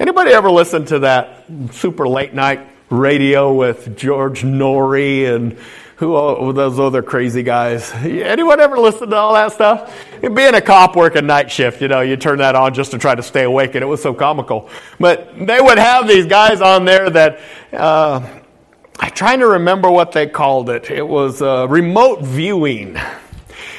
Anybody 0.00 0.32
ever 0.32 0.50
listen 0.50 0.84
to 0.86 0.98
that 0.98 1.44
super 1.70 2.08
late 2.08 2.34
night 2.34 2.66
radio 2.90 3.54
with 3.54 3.96
George 3.96 4.42
Noory 4.42 5.32
and 5.32 5.56
who 5.94 6.16
all 6.16 6.52
those 6.52 6.80
other 6.80 7.02
crazy 7.02 7.44
guys? 7.44 7.92
Anyone 7.94 8.58
ever 8.58 8.80
listen 8.80 9.10
to 9.10 9.16
all 9.16 9.34
that 9.34 9.52
stuff? 9.52 9.96
Being 10.20 10.56
a 10.56 10.60
cop 10.60 10.96
working 10.96 11.28
night 11.28 11.48
shift, 11.48 11.80
you 11.80 11.86
know, 11.86 12.00
you 12.00 12.16
turn 12.16 12.38
that 12.38 12.56
on 12.56 12.74
just 12.74 12.90
to 12.90 12.98
try 12.98 13.14
to 13.14 13.22
stay 13.22 13.44
awake, 13.44 13.76
and 13.76 13.84
it 13.84 13.86
was 13.86 14.02
so 14.02 14.12
comical. 14.12 14.68
But 14.98 15.38
they 15.38 15.60
would 15.60 15.78
have 15.78 16.08
these 16.08 16.26
guys 16.26 16.60
on 16.60 16.84
there 16.84 17.08
that. 17.10 17.38
Uh, 17.72 18.40
I'm 18.98 19.10
trying 19.10 19.40
to 19.40 19.46
remember 19.46 19.90
what 19.90 20.12
they 20.12 20.26
called 20.26 20.70
it. 20.70 20.90
It 20.90 21.06
was 21.06 21.42
uh, 21.42 21.68
remote 21.68 22.22
viewing 22.22 22.96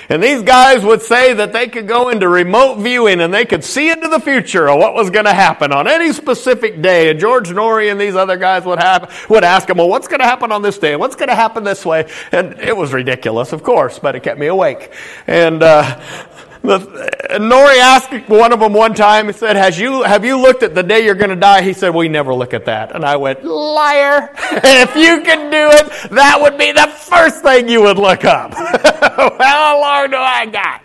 And 0.09 0.23
these 0.23 0.41
guys 0.41 0.83
would 0.83 1.01
say 1.01 1.33
that 1.33 1.51
they 1.51 1.67
could 1.67 1.87
go 1.87 2.09
into 2.09 2.29
remote 2.29 2.77
viewing 2.77 3.19
and 3.19 3.33
they 3.33 3.45
could 3.45 3.63
see 3.63 3.89
into 3.89 4.07
the 4.07 4.19
future 4.19 4.69
of 4.69 4.79
what 4.79 4.93
was 4.93 5.09
going 5.09 5.25
to 5.25 5.33
happen 5.33 5.73
on 5.73 5.87
any 5.87 6.13
specific 6.13 6.81
day. 6.81 7.09
And 7.09 7.19
George 7.19 7.49
Noory 7.49 7.91
and 7.91 7.99
these 7.99 8.15
other 8.15 8.37
guys 8.37 8.63
would 8.63 8.79
have, 8.79 9.25
would 9.29 9.43
ask 9.43 9.67
them, 9.67 9.77
well, 9.77 9.89
what's 9.89 10.07
going 10.07 10.21
to 10.21 10.25
happen 10.25 10.51
on 10.51 10.61
this 10.61 10.77
day? 10.77 10.95
What's 10.95 11.15
going 11.15 11.29
to 11.29 11.35
happen 11.35 11.63
this 11.63 11.85
way? 11.85 12.09
And 12.31 12.59
it 12.59 12.75
was 12.75 12.93
ridiculous, 12.93 13.51
of 13.51 13.63
course, 13.63 13.99
but 13.99 14.15
it 14.15 14.23
kept 14.23 14.39
me 14.39 14.47
awake. 14.47 14.91
And, 15.27 15.61
uh, 15.61 15.99
the, 16.63 16.79
Noory 17.39 17.77
asked 17.77 18.29
one 18.29 18.51
of 18.51 18.59
them 18.59 18.73
one 18.73 18.93
time, 18.93 19.27
he 19.27 19.33
said, 19.33 19.55
Has 19.55 19.79
you, 19.79 20.03
have 20.03 20.25
you 20.25 20.37
looked 20.37 20.63
at 20.63 20.75
the 20.75 20.83
day 20.83 21.05
you're 21.05 21.15
going 21.15 21.29
to 21.29 21.35
die? 21.35 21.61
He 21.61 21.73
said, 21.73 21.93
We 21.93 22.09
never 22.09 22.33
look 22.33 22.53
at 22.53 22.65
that. 22.65 22.93
And 22.93 23.05
I 23.05 23.15
went, 23.15 23.43
Liar. 23.43 24.33
if 24.51 24.95
you 24.95 25.17
could 25.21 25.51
do 25.51 25.69
it, 25.71 26.11
that 26.11 26.39
would 26.41 26.57
be 26.57 26.71
the 26.71 26.87
first 26.87 27.41
thing 27.41 27.69
you 27.69 27.81
would 27.83 27.97
look 27.97 28.25
up. 28.25 28.51
How 29.39 29.81
long 29.81 30.11
do 30.11 30.17
I 30.17 30.45
got? 30.45 30.81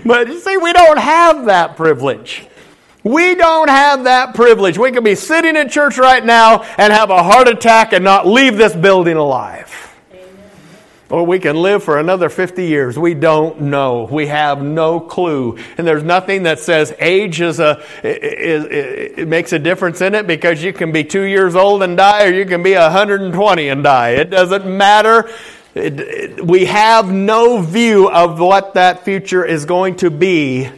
but 0.04 0.26
you 0.26 0.40
see, 0.40 0.56
we 0.56 0.72
don't 0.72 0.98
have 0.98 1.46
that 1.46 1.76
privilege. 1.76 2.44
We 3.04 3.36
don't 3.36 3.70
have 3.70 4.04
that 4.04 4.34
privilege. 4.34 4.76
We 4.76 4.90
could 4.90 5.04
be 5.04 5.14
sitting 5.14 5.54
in 5.54 5.68
church 5.68 5.96
right 5.96 6.24
now 6.24 6.62
and 6.76 6.92
have 6.92 7.10
a 7.10 7.22
heart 7.22 7.46
attack 7.46 7.92
and 7.92 8.02
not 8.02 8.26
leave 8.26 8.56
this 8.56 8.74
building 8.74 9.16
alive. 9.16 9.76
Or 11.08 11.24
we 11.24 11.38
can 11.38 11.56
live 11.56 11.84
for 11.84 11.98
another 11.98 12.28
50 12.28 12.66
years. 12.66 12.98
We 12.98 13.14
don't 13.14 13.62
know. 13.62 14.08
We 14.10 14.26
have 14.26 14.62
no 14.62 14.98
clue. 14.98 15.58
And 15.78 15.86
there's 15.86 16.04
nothing 16.04 16.44
that 16.44 16.58
says 16.58 16.92
age 16.98 17.40
is 17.40 17.60
a, 17.60 17.82
is, 18.02 18.66
it 19.18 19.28
makes 19.28 19.52
a 19.52 19.58
difference 19.58 20.00
in 20.00 20.14
it 20.16 20.26
because 20.26 20.62
you 20.62 20.72
can 20.72 20.90
be 20.90 21.04
two 21.04 21.22
years 21.22 21.54
old 21.54 21.84
and 21.84 21.96
die 21.96 22.26
or 22.26 22.32
you 22.32 22.44
can 22.44 22.62
be 22.62 22.74
120 22.74 23.68
and 23.68 23.84
die. 23.84 24.10
It 24.10 24.30
doesn't 24.30 24.66
matter. 24.66 25.30
It, 25.74 26.00
it, 26.00 26.46
we 26.46 26.64
have 26.64 27.10
no 27.10 27.62
view 27.62 28.10
of 28.10 28.40
what 28.40 28.74
that 28.74 29.04
future 29.04 29.44
is 29.44 29.64
going 29.64 29.96
to 29.96 30.10
be 30.10 30.70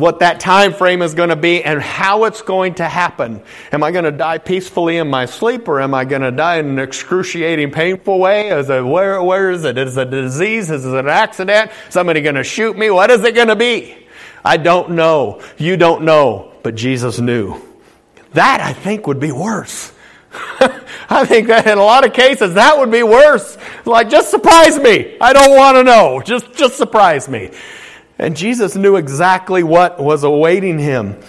what 0.00 0.20
that 0.20 0.40
time 0.40 0.72
frame 0.72 1.02
is 1.02 1.14
going 1.14 1.28
to 1.28 1.36
be 1.36 1.62
and 1.62 1.80
how 1.80 2.24
it's 2.24 2.42
going 2.42 2.74
to 2.74 2.88
happen. 2.88 3.42
Am 3.72 3.82
I 3.82 3.90
going 3.90 4.04
to 4.04 4.10
die 4.10 4.38
peacefully 4.38 4.96
in 4.96 5.08
my 5.08 5.26
sleep 5.26 5.68
or 5.68 5.80
am 5.80 5.94
I 5.94 6.04
going 6.04 6.22
to 6.22 6.30
die 6.30 6.56
in 6.56 6.66
an 6.66 6.78
excruciating, 6.78 7.70
painful 7.70 8.18
way? 8.18 8.48
Is 8.48 8.70
it, 8.70 8.84
where, 8.84 9.22
where 9.22 9.50
is 9.50 9.64
it? 9.64 9.78
Is 9.78 9.96
it 9.96 10.08
a 10.08 10.22
disease? 10.22 10.70
Is 10.70 10.84
it 10.84 10.94
an 10.94 11.08
accident? 11.08 11.70
Somebody 11.90 12.20
going 12.22 12.34
to 12.34 12.44
shoot 12.44 12.76
me? 12.76 12.90
What 12.90 13.10
is 13.10 13.22
it 13.24 13.34
going 13.34 13.48
to 13.48 13.56
be? 13.56 13.96
I 14.44 14.56
don't 14.56 14.90
know. 14.90 15.42
You 15.56 15.76
don't 15.76 16.04
know, 16.04 16.52
but 16.62 16.74
Jesus 16.74 17.18
knew. 17.18 17.60
That 18.32 18.60
I 18.60 18.72
think 18.72 19.06
would 19.06 19.20
be 19.20 19.32
worse. 19.32 19.92
I 21.08 21.24
think 21.24 21.48
that 21.48 21.66
in 21.66 21.78
a 21.78 21.82
lot 21.82 22.04
of 22.04 22.12
cases 22.12 22.54
that 22.54 22.78
would 22.78 22.90
be 22.90 23.02
worse. 23.02 23.53
Like 23.84 24.08
just 24.08 24.30
surprise 24.30 24.78
me. 24.78 25.16
I 25.20 25.32
don't 25.32 25.56
want 25.56 25.76
to 25.76 25.84
know. 25.84 26.22
Just 26.24 26.54
just 26.54 26.76
surprise 26.76 27.28
me. 27.28 27.50
And 28.18 28.36
Jesus 28.36 28.76
knew 28.76 28.96
exactly 28.96 29.62
what 29.62 29.98
was 29.98 30.24
awaiting 30.24 30.78
him. 30.78 31.20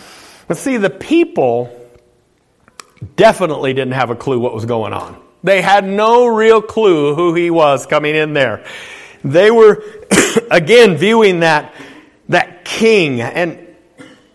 But 0.47 0.57
see, 0.57 0.77
the 0.77 0.89
people 0.89 1.71
definitely 3.15 3.73
didn't 3.73 3.93
have 3.93 4.09
a 4.09 4.15
clue 4.15 4.39
what 4.39 4.53
was 4.53 4.65
going 4.65 4.93
on. 4.93 5.19
They 5.43 5.61
had 5.61 5.85
no 5.85 6.27
real 6.27 6.61
clue 6.61 7.15
who 7.15 7.33
he 7.33 7.49
was 7.51 7.85
coming 7.85 8.15
in 8.15 8.33
there. 8.33 8.65
They 9.23 9.51
were, 9.51 9.83
again, 10.51 10.97
viewing 10.97 11.41
that, 11.41 11.73
that 12.29 12.65
king. 12.65 13.21
And 13.21 13.59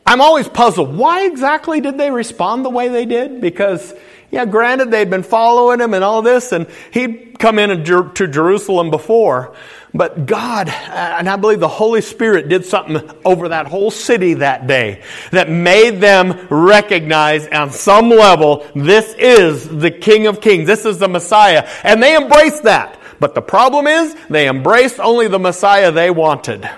I'm 0.07 0.21
always 0.21 0.49
puzzled. 0.49 0.97
Why 0.97 1.27
exactly 1.27 1.81
did 1.81 1.99
they 1.99 2.11
respond 2.11 2.65
the 2.65 2.71
way 2.71 2.89
they 2.89 3.07
did? 3.07 3.41
Because, 3.41 3.95
yeah, 4.31 4.45
granted, 4.45 4.91
they'd 4.91 5.11
been 5.11 5.23
following 5.23 5.81
him 5.81 5.95
and 5.95 6.05
all 6.05 6.23
this, 6.23 6.53
and 6.53 6.67
he'd 6.93 7.39
come 7.39 7.59
in 7.59 7.85
to 7.85 8.29
Jerusalem 8.29 8.91
before. 8.91 9.57
But 9.93 10.27
God, 10.27 10.69
uh, 10.69 11.17
and 11.19 11.29
I 11.29 11.35
believe 11.37 11.59
the 11.59 11.67
Holy 11.67 12.01
Spirit 12.01 12.49
did 12.49 12.65
something 12.65 13.11
over 13.25 13.49
that 13.49 13.67
whole 13.67 13.91
city 13.91 14.35
that 14.35 14.69
day 14.69 15.03
that 15.33 15.51
made 15.51 16.01
them 16.01 16.47
recognize 16.49 17.49
on 17.49 17.73
some 17.73 18.09
level 18.09 18.65
this 18.77 19.15
is 19.19 19.69
the 19.69 19.91
King 19.91 20.29
of 20.29 20.41
Kings. 20.41 20.67
This 20.69 20.85
is 20.85 20.99
the 20.99 21.09
Messiah. 21.09 21.69
And 21.83 22.01
they 22.01 22.17
embraced 22.17 22.63
that. 22.65 23.01
But 23.19 23.35
the 23.35 23.43
problem 23.43 23.89
is 23.89 24.17
they 24.29 24.49
embraced 24.49 25.01
only 25.01 25.27
the 25.27 25.41
Messiah 25.41 25.91
they 25.91 26.11
wanted. 26.11 26.71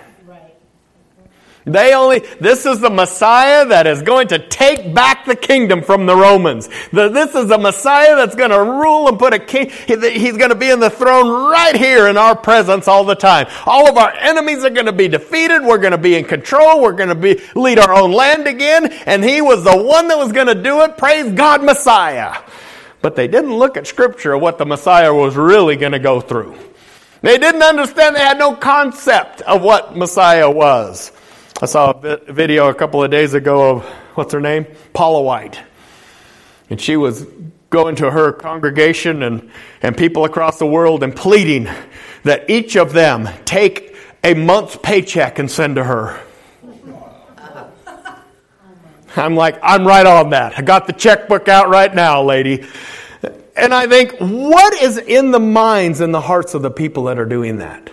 They 1.65 1.95
only, 1.95 2.19
this 2.41 2.67
is 2.67 2.81
the 2.81 2.91
Messiah 2.91 3.65
that 3.67 3.87
is 3.87 4.03
going 4.03 4.29
to 4.29 4.41
take 4.41 4.93
back 4.93 5.27
the 5.27 5.37
kingdom 5.37 5.83
from 5.83 6.07
the 6.07 6.17
Romans. 6.17 6.69
The, 6.91 7.09
this 7.09 7.37
is 7.37 7.47
the 7.47 7.59
Messiah 7.59 8.17
that's 8.17 8.35
going 8.35 8.51
to 8.51 8.61
rule 8.61 9.09
and 9.09 9.17
put 9.17 9.33
a 9.33 9.39
king, 9.39 9.71
he, 9.87 9.97
he's 10.19 10.37
going 10.37 10.51
to 10.51 10.57
be 10.57 10.71
in 10.71 10.81
the 10.81 10.91
throne 10.91 11.29
right 11.29 11.77
here 11.77 12.09
in 12.09 12.17
our 12.17 12.35
presence 12.35 12.89
all 12.89 13.05
the 13.05 13.15
time. 13.15 13.47
All 13.65 13.89
of 13.89 13.97
our 13.97 14.13
enemies 14.13 14.65
are 14.65 14.71
going 14.71 14.87
to 14.87 14.93
be 14.93 15.07
defeated. 15.07 15.63
We're 15.63 15.79
going 15.79 15.93
to 15.93 15.99
be 15.99 16.17
in 16.17 16.25
control. 16.25 16.83
We're 16.83 16.93
going 16.93 17.11
to 17.11 17.15
be, 17.15 17.41
lead 17.55 17.79
our 17.79 17.95
own 17.95 18.11
land 18.11 18.49
again. 18.49 18.93
And 19.07 19.23
he 19.23 19.41
was 19.41 19.63
the 19.63 19.81
one 19.81 20.09
that 20.09 20.19
was 20.19 20.33
going 20.33 20.49
to 20.49 20.61
do 20.61 20.83
it. 20.83 20.99
Praise 20.99 21.33
God, 21.33 21.63
Messiah. 21.63 22.43
But 23.03 23.15
they 23.15 23.29
didn't 23.29 23.55
look 23.55 23.77
at 23.77 23.87
scripture 23.87 24.37
what 24.37 24.59
the 24.59 24.67
Messiah 24.67 25.15
was 25.15 25.37
really 25.37 25.77
going 25.77 25.93
to 25.93 26.01
go 26.01 26.21
through. 26.21 26.59
They 27.21 27.39
didn't 27.39 27.63
understand. 27.63 28.17
They 28.17 28.21
had 28.21 28.39
no 28.39 28.57
concept 28.57 29.43
of 29.43 29.63
what 29.63 29.97
Messiah 29.97 30.51
was. 30.51 31.13
I 31.63 31.67
saw 31.67 31.93
a 31.93 32.17
video 32.17 32.71
a 32.71 32.75
couple 32.75 33.05
of 33.05 33.13
days 33.13 33.35
ago 33.35 33.77
of 33.77 33.85
what's 34.17 34.33
her 34.33 34.41
name? 34.41 34.67
Paula 34.93 35.23
White. 35.23 35.61
And 36.69 36.81
she 36.81 36.97
was 36.97 37.25
going 37.71 37.95
to 37.97 38.11
her 38.11 38.33
congregation 38.33 39.23
and, 39.23 39.49
and 39.81 39.97
people 39.97 40.25
across 40.25 40.59
the 40.59 40.67
world 40.67 41.05
and 41.05 41.15
pleading 41.15 41.69
that 42.25 42.51
each 42.51 42.75
of 42.75 42.93
them 42.93 43.29
take 43.45 43.95
a 44.25 44.35
month's 44.35 44.77
paycheck 44.83 45.39
and 45.39 45.49
send 45.49 45.77
to 45.77 45.85
her. 45.85 46.21
I'm 49.15 49.37
like, 49.37 49.61
I'm 49.63 49.87
right 49.87 50.05
on 50.05 50.31
that. 50.31 50.59
I 50.59 50.63
got 50.63 50.89
the 50.89 50.93
checkbook 50.93 51.47
out 51.47 51.69
right 51.69 51.95
now, 51.95 52.25
lady. 52.25 52.67
And 53.55 53.73
I 53.73 53.87
think, 53.87 54.17
what 54.19 54.83
is 54.83 54.99
in 54.99 55.31
the 55.31 55.39
minds 55.39 56.01
and 56.01 56.13
the 56.13 56.21
hearts 56.21 56.55
of 56.55 56.63
the 56.63 56.73
people 56.73 57.05
that 57.05 57.21
are 57.21 57.25
doing 57.25 57.59
that? 57.59 57.89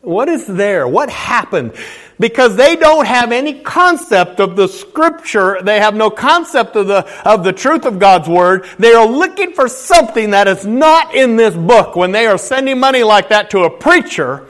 What 0.00 0.28
is 0.28 0.46
there? 0.46 0.88
What 0.88 1.10
happened? 1.10 1.74
Because 2.22 2.54
they 2.54 2.76
don't 2.76 3.04
have 3.04 3.32
any 3.32 3.52
concept 3.52 4.38
of 4.38 4.54
the 4.54 4.68
scripture. 4.68 5.58
They 5.60 5.80
have 5.80 5.96
no 5.96 6.08
concept 6.08 6.76
of 6.76 6.86
the, 6.86 7.04
of 7.28 7.42
the 7.42 7.52
truth 7.52 7.84
of 7.84 7.98
God's 7.98 8.28
word. 8.28 8.64
They 8.78 8.92
are 8.92 9.04
looking 9.04 9.54
for 9.54 9.66
something 9.66 10.30
that 10.30 10.46
is 10.46 10.64
not 10.64 11.16
in 11.16 11.34
this 11.34 11.56
book 11.56 11.96
when 11.96 12.12
they 12.12 12.28
are 12.28 12.38
sending 12.38 12.78
money 12.78 13.02
like 13.02 13.30
that 13.30 13.50
to 13.50 13.64
a 13.64 13.70
preacher. 13.70 14.46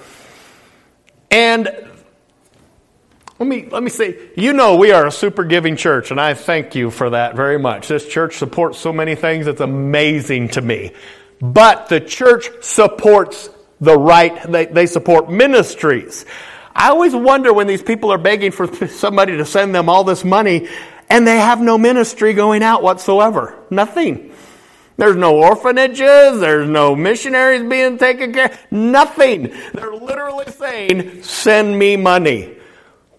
And 1.30 1.64
let 3.38 3.48
me, 3.48 3.66
let 3.70 3.82
me 3.82 3.88
say, 3.88 4.18
you 4.36 4.52
know, 4.52 4.76
we 4.76 4.92
are 4.92 5.06
a 5.06 5.10
super 5.10 5.42
giving 5.42 5.74
church, 5.74 6.10
and 6.10 6.20
I 6.20 6.34
thank 6.34 6.74
you 6.74 6.90
for 6.90 7.08
that 7.08 7.36
very 7.36 7.58
much. 7.58 7.88
This 7.88 8.06
church 8.06 8.36
supports 8.36 8.80
so 8.80 8.92
many 8.92 9.14
things, 9.14 9.46
it's 9.46 9.62
amazing 9.62 10.50
to 10.50 10.60
me. 10.60 10.92
But 11.40 11.88
the 11.88 12.00
church 12.00 12.50
supports 12.60 13.48
the 13.80 13.98
right, 13.98 14.42
they, 14.42 14.66
they 14.66 14.84
support 14.84 15.30
ministries. 15.30 16.26
I 16.74 16.88
always 16.90 17.14
wonder 17.14 17.52
when 17.52 17.66
these 17.66 17.82
people 17.82 18.12
are 18.12 18.18
begging 18.18 18.52
for 18.52 18.66
somebody 18.88 19.36
to 19.36 19.44
send 19.44 19.74
them 19.74 19.88
all 19.88 20.04
this 20.04 20.24
money 20.24 20.68
and 21.08 21.26
they 21.26 21.36
have 21.36 21.60
no 21.60 21.76
ministry 21.76 22.32
going 22.32 22.62
out 22.62 22.82
whatsoever. 22.82 23.58
Nothing. 23.70 24.32
There's 24.96 25.16
no 25.16 25.36
orphanages. 25.36 26.40
There's 26.40 26.68
no 26.68 26.94
missionaries 26.94 27.68
being 27.68 27.98
taken 27.98 28.32
care 28.32 28.52
of. 28.52 28.72
Nothing. 28.72 29.54
They're 29.74 29.94
literally 29.94 30.50
saying, 30.52 31.22
send 31.22 31.78
me 31.78 31.96
money. 31.96 32.56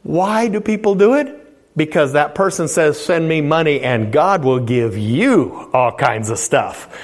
Why 0.03 0.47
do 0.47 0.59
people 0.59 0.95
do 0.95 1.13
it? 1.15 1.39
Because 1.75 2.13
that 2.13 2.35
person 2.35 2.67
says, 2.67 3.03
send 3.03 3.27
me 3.27 3.41
money 3.41 3.81
and 3.81 4.11
God 4.11 4.43
will 4.43 4.59
give 4.59 4.97
you 4.97 5.69
all 5.73 5.91
kinds 5.91 6.29
of 6.29 6.37
stuff. 6.37 6.95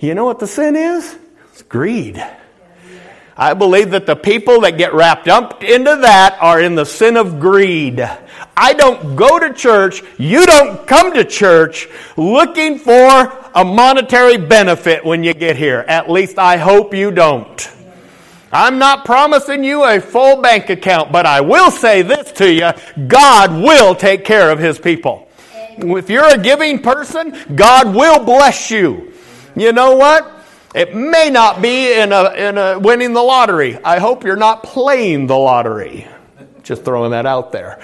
You 0.00 0.14
know 0.14 0.24
what 0.24 0.38
the 0.38 0.46
sin 0.46 0.76
is? 0.76 1.16
It's 1.52 1.62
greed. 1.62 2.22
I 3.40 3.54
believe 3.54 3.92
that 3.92 4.04
the 4.04 4.16
people 4.16 4.62
that 4.62 4.78
get 4.78 4.92
wrapped 4.92 5.28
up 5.28 5.62
into 5.62 5.94
that 5.94 6.36
are 6.40 6.60
in 6.60 6.74
the 6.74 6.84
sin 6.84 7.16
of 7.16 7.38
greed. 7.38 8.00
I 8.56 8.72
don't 8.72 9.14
go 9.14 9.38
to 9.38 9.54
church, 9.54 10.02
you 10.18 10.44
don't 10.44 10.84
come 10.88 11.14
to 11.14 11.24
church 11.24 11.86
looking 12.16 12.80
for 12.80 13.32
a 13.54 13.64
monetary 13.64 14.38
benefit 14.38 15.04
when 15.04 15.22
you 15.22 15.34
get 15.34 15.56
here. 15.56 15.84
At 15.86 16.10
least 16.10 16.36
I 16.36 16.56
hope 16.56 16.92
you 16.92 17.12
don't. 17.12 17.70
I'm 18.50 18.78
not 18.78 19.04
promising 19.04 19.62
you 19.62 19.84
a 19.84 20.00
full 20.00 20.42
bank 20.42 20.68
account, 20.68 21.12
but 21.12 21.24
I 21.24 21.40
will 21.40 21.70
say 21.70 22.02
this 22.02 22.32
to 22.32 22.52
you 22.52 22.72
God 23.06 23.52
will 23.52 23.94
take 23.94 24.24
care 24.24 24.50
of 24.50 24.58
His 24.58 24.80
people. 24.80 25.28
If 25.76 26.10
you're 26.10 26.26
a 26.26 26.38
giving 26.38 26.80
person, 26.82 27.36
God 27.54 27.94
will 27.94 28.24
bless 28.24 28.68
you. 28.68 29.12
You 29.54 29.72
know 29.72 29.94
what? 29.94 30.37
It 30.74 30.94
may 30.94 31.30
not 31.30 31.62
be 31.62 31.92
in 31.92 32.12
a, 32.12 32.30
in 32.32 32.58
a 32.58 32.78
winning 32.78 33.14
the 33.14 33.22
lottery. 33.22 33.78
I 33.82 33.98
hope 33.98 34.24
you're 34.24 34.36
not 34.36 34.62
playing 34.62 35.26
the 35.26 35.36
lottery. 35.36 36.06
Just 36.62 36.84
throwing 36.84 37.12
that 37.12 37.24
out 37.24 37.52
there. 37.52 37.80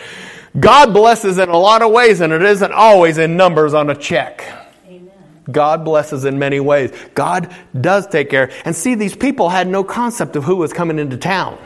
God 0.59 0.93
blesses 0.93 1.39
in 1.39 1.49
a 1.49 1.57
lot 1.57 1.83
of 1.83 1.91
ways, 1.91 2.21
and 2.21 2.33
it 2.33 2.43
isn't 2.43 2.73
always 2.73 3.19
in 3.19 3.37
numbers 3.37 3.75
on 3.75 3.91
a 3.91 3.95
check. 3.95 4.45
Amen. 4.87 5.11
God 5.51 5.85
blesses 5.85 6.27
in 6.27 6.39
many 6.39 6.61
ways. 6.61 6.93
God 7.15 7.55
does 7.81 8.07
take 8.07 8.31
care. 8.31 8.51
And 8.65 8.77
see, 8.77 8.95
these 8.95 9.17
people 9.17 9.49
had 9.49 9.67
no 9.67 9.83
concept 9.83 10.37
of 10.37 10.45
who 10.45 10.57
was 10.57 10.73
coming 10.73 10.99
into 10.99 11.17
town. 11.17 11.59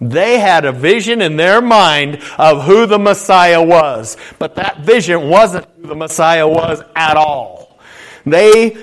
They 0.00 0.38
had 0.38 0.64
a 0.64 0.70
vision 0.70 1.22
in 1.22 1.36
their 1.36 1.60
mind 1.60 2.22
of 2.36 2.64
who 2.64 2.86
the 2.86 2.98
Messiah 2.98 3.62
was, 3.62 4.16
but 4.38 4.54
that 4.54 4.80
vision 4.80 5.28
wasn't 5.28 5.66
who 5.76 5.88
the 5.88 5.96
Messiah 5.96 6.46
was 6.46 6.80
at 6.94 7.16
all. 7.16 7.80
They 8.24 8.76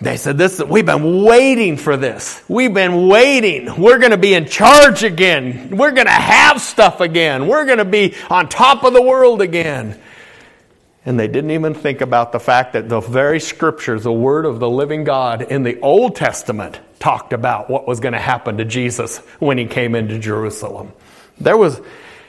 they 0.00 0.16
said, 0.16 0.38
this, 0.38 0.62
we've 0.62 0.86
been 0.86 1.24
waiting 1.24 1.76
for 1.76 1.96
this. 1.98 2.42
We've 2.48 2.72
been 2.72 3.08
waiting. 3.08 3.80
We're 3.80 3.98
going 3.98 4.12
to 4.12 4.16
be 4.16 4.32
in 4.32 4.46
charge 4.46 5.02
again. 5.02 5.76
We're 5.76 5.90
going 5.90 6.06
to 6.06 6.12
have 6.12 6.60
stuff 6.60 7.00
again. 7.00 7.46
We're 7.46 7.66
going 7.66 7.78
to 7.78 7.84
be 7.84 8.14
on 8.30 8.48
top 8.48 8.84
of 8.84 8.94
the 8.94 9.02
world 9.02 9.42
again. 9.42 10.00
And 11.04 11.20
they 11.20 11.28
didn't 11.28 11.50
even 11.50 11.74
think 11.74 12.00
about 12.00 12.32
the 12.32 12.40
fact 12.40 12.72
that 12.72 12.88
the 12.88 13.00
very 13.00 13.40
scriptures, 13.40 14.04
the 14.04 14.12
word 14.12 14.46
of 14.46 14.58
the 14.58 14.70
living 14.70 15.04
God 15.04 15.42
in 15.42 15.64
the 15.64 15.78
Old 15.80 16.16
Testament, 16.16 16.80
talked 16.98 17.34
about 17.34 17.68
what 17.68 17.86
was 17.86 18.00
going 18.00 18.12
to 18.12 18.18
happen 18.18 18.56
to 18.56 18.64
Jesus 18.64 19.18
when 19.38 19.58
he 19.58 19.66
came 19.66 19.94
into 19.94 20.18
Jerusalem. 20.18 20.92
There 21.38 21.56
was, 21.56 21.78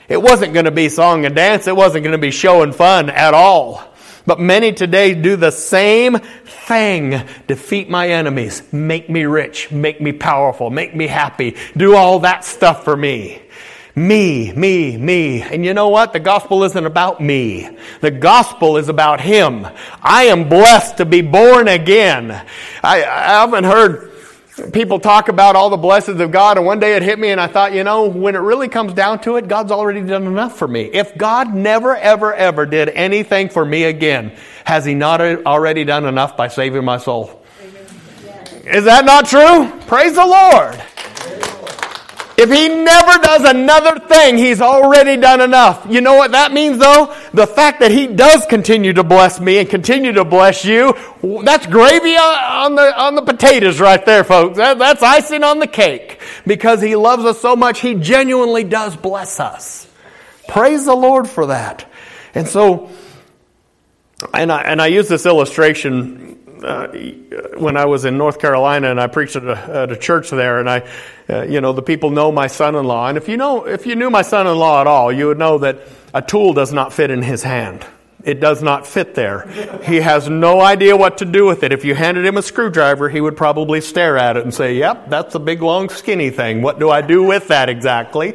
it 0.08 0.20
wasn't 0.20 0.52
going 0.52 0.66
to 0.66 0.70
be 0.70 0.90
song 0.90 1.24
and 1.24 1.34
dance. 1.34 1.66
It 1.66 1.76
wasn't 1.76 2.04
going 2.04 2.12
to 2.12 2.18
be 2.18 2.30
show 2.30 2.62
and 2.62 2.74
fun 2.74 3.08
at 3.08 3.32
all. 3.32 3.91
But 4.26 4.40
many 4.40 4.72
today 4.72 5.14
do 5.14 5.36
the 5.36 5.50
same 5.50 6.18
thing. 6.18 7.22
Defeat 7.46 7.88
my 7.88 8.08
enemies. 8.08 8.62
Make 8.72 9.10
me 9.10 9.24
rich. 9.24 9.70
Make 9.70 10.00
me 10.00 10.12
powerful. 10.12 10.70
Make 10.70 10.94
me 10.94 11.06
happy. 11.06 11.56
Do 11.76 11.96
all 11.96 12.20
that 12.20 12.44
stuff 12.44 12.84
for 12.84 12.96
me. 12.96 13.42
Me, 13.94 14.52
me, 14.52 14.96
me. 14.96 15.42
And 15.42 15.64
you 15.64 15.74
know 15.74 15.88
what? 15.88 16.14
The 16.14 16.20
gospel 16.20 16.64
isn't 16.64 16.86
about 16.86 17.20
me. 17.20 17.68
The 18.00 18.10
gospel 18.10 18.78
is 18.78 18.88
about 18.88 19.20
Him. 19.20 19.66
I 20.00 20.24
am 20.24 20.48
blessed 20.48 20.96
to 20.98 21.04
be 21.04 21.20
born 21.20 21.68
again. 21.68 22.30
I, 22.82 23.04
I 23.04 23.40
haven't 23.40 23.64
heard 23.64 24.11
people 24.70 25.00
talk 25.00 25.28
about 25.28 25.56
all 25.56 25.70
the 25.70 25.76
blessings 25.76 26.20
of 26.20 26.30
God, 26.30 26.56
and 26.56 26.66
one 26.66 26.78
day 26.78 26.94
it 26.94 27.02
hit 27.02 27.18
me, 27.18 27.30
and 27.30 27.40
I 27.40 27.46
thought, 27.46 27.72
you 27.72 27.84
know, 27.84 28.08
when 28.08 28.34
it 28.34 28.40
really 28.40 28.68
comes 28.68 28.92
down 28.92 29.20
to 29.22 29.36
it, 29.36 29.48
God's 29.48 29.72
already 29.72 30.02
done 30.02 30.26
enough 30.26 30.58
for 30.58 30.68
me. 30.68 30.82
If 30.82 31.16
God 31.16 31.54
never, 31.54 31.96
ever, 31.96 32.34
ever 32.34 32.66
did 32.66 32.88
anything 32.90 33.48
for 33.48 33.64
me 33.64 33.84
again, 33.84 34.36
has 34.64 34.84
He 34.84 34.94
not 34.94 35.20
already 35.20 35.84
done 35.84 36.04
enough 36.04 36.36
by 36.36 36.48
saving 36.48 36.84
my 36.84 36.98
soul? 36.98 37.42
Is 38.64 38.84
that 38.84 39.04
not 39.04 39.26
true? 39.26 39.70
Praise 39.86 40.14
the 40.14 40.26
Lord. 40.26 40.80
If 42.36 42.50
he 42.50 42.68
never 42.68 43.22
does 43.22 43.44
another 43.44 44.00
thing, 44.00 44.38
he's 44.38 44.60
already 44.60 45.20
done 45.20 45.40
enough. 45.40 45.86
You 45.88 46.00
know 46.00 46.14
what 46.14 46.32
that 46.32 46.52
means 46.52 46.78
though? 46.78 47.14
The 47.34 47.46
fact 47.46 47.80
that 47.80 47.90
he 47.90 48.06
does 48.06 48.46
continue 48.46 48.94
to 48.94 49.04
bless 49.04 49.38
me 49.38 49.58
and 49.58 49.68
continue 49.68 50.12
to 50.12 50.24
bless 50.24 50.64
you, 50.64 50.94
that's 51.44 51.66
gravy 51.66 52.16
on 52.16 52.74
the, 52.74 52.98
on 52.98 53.16
the 53.16 53.22
potatoes 53.22 53.80
right 53.80 54.04
there, 54.06 54.24
folks. 54.24 54.56
That, 54.56 54.78
that's 54.78 55.02
icing 55.02 55.44
on 55.44 55.58
the 55.58 55.66
cake. 55.66 56.20
Because 56.46 56.80
he 56.80 56.96
loves 56.96 57.24
us 57.24 57.38
so 57.40 57.54
much, 57.54 57.80
he 57.80 57.94
genuinely 57.94 58.64
does 58.64 58.96
bless 58.96 59.38
us. 59.38 59.86
Praise 60.48 60.86
the 60.86 60.94
Lord 60.96 61.28
for 61.28 61.46
that. 61.46 61.88
And 62.34 62.48
so, 62.48 62.90
and 64.32 64.50
I, 64.50 64.62
and 64.62 64.80
I 64.80 64.86
use 64.86 65.08
this 65.08 65.26
illustration 65.26 66.41
when 66.62 67.76
I 67.76 67.86
was 67.86 68.04
in 68.04 68.16
North 68.16 68.38
Carolina 68.38 68.90
and 68.90 69.00
I 69.00 69.06
preached 69.08 69.36
at 69.36 69.44
a, 69.44 69.56
at 69.82 69.92
a 69.92 69.96
church 69.96 70.30
there, 70.30 70.60
and 70.60 70.70
I, 70.70 70.88
uh, 71.28 71.42
you 71.42 71.60
know, 71.60 71.72
the 71.72 71.82
people 71.82 72.10
know 72.10 72.30
my 72.30 72.46
son-in-law, 72.46 73.08
and 73.08 73.18
if 73.18 73.28
you 73.28 73.36
know, 73.36 73.66
if 73.66 73.86
you 73.86 73.96
knew 73.96 74.10
my 74.10 74.22
son-in-law 74.22 74.80
at 74.80 74.86
all, 74.86 75.12
you 75.12 75.26
would 75.28 75.38
know 75.38 75.58
that 75.58 75.80
a 76.14 76.22
tool 76.22 76.52
does 76.52 76.72
not 76.72 76.92
fit 76.92 77.10
in 77.10 77.22
his 77.22 77.42
hand. 77.42 77.84
It 78.24 78.38
does 78.38 78.62
not 78.62 78.86
fit 78.86 79.16
there. 79.16 79.48
He 79.82 79.96
has 79.96 80.28
no 80.28 80.60
idea 80.60 80.96
what 80.96 81.18
to 81.18 81.24
do 81.24 81.44
with 81.44 81.64
it. 81.64 81.72
If 81.72 81.84
you 81.84 81.96
handed 81.96 82.24
him 82.24 82.36
a 82.36 82.42
screwdriver, 82.42 83.08
he 83.08 83.20
would 83.20 83.36
probably 83.36 83.80
stare 83.80 84.16
at 84.16 84.36
it 84.36 84.44
and 84.44 84.54
say, 84.54 84.74
"Yep, 84.76 85.10
that's 85.10 85.34
a 85.34 85.40
big, 85.40 85.60
long, 85.60 85.88
skinny 85.88 86.30
thing. 86.30 86.62
What 86.62 86.78
do 86.78 86.88
I 86.88 87.00
do 87.00 87.24
with 87.24 87.48
that 87.48 87.68
exactly?" 87.68 88.34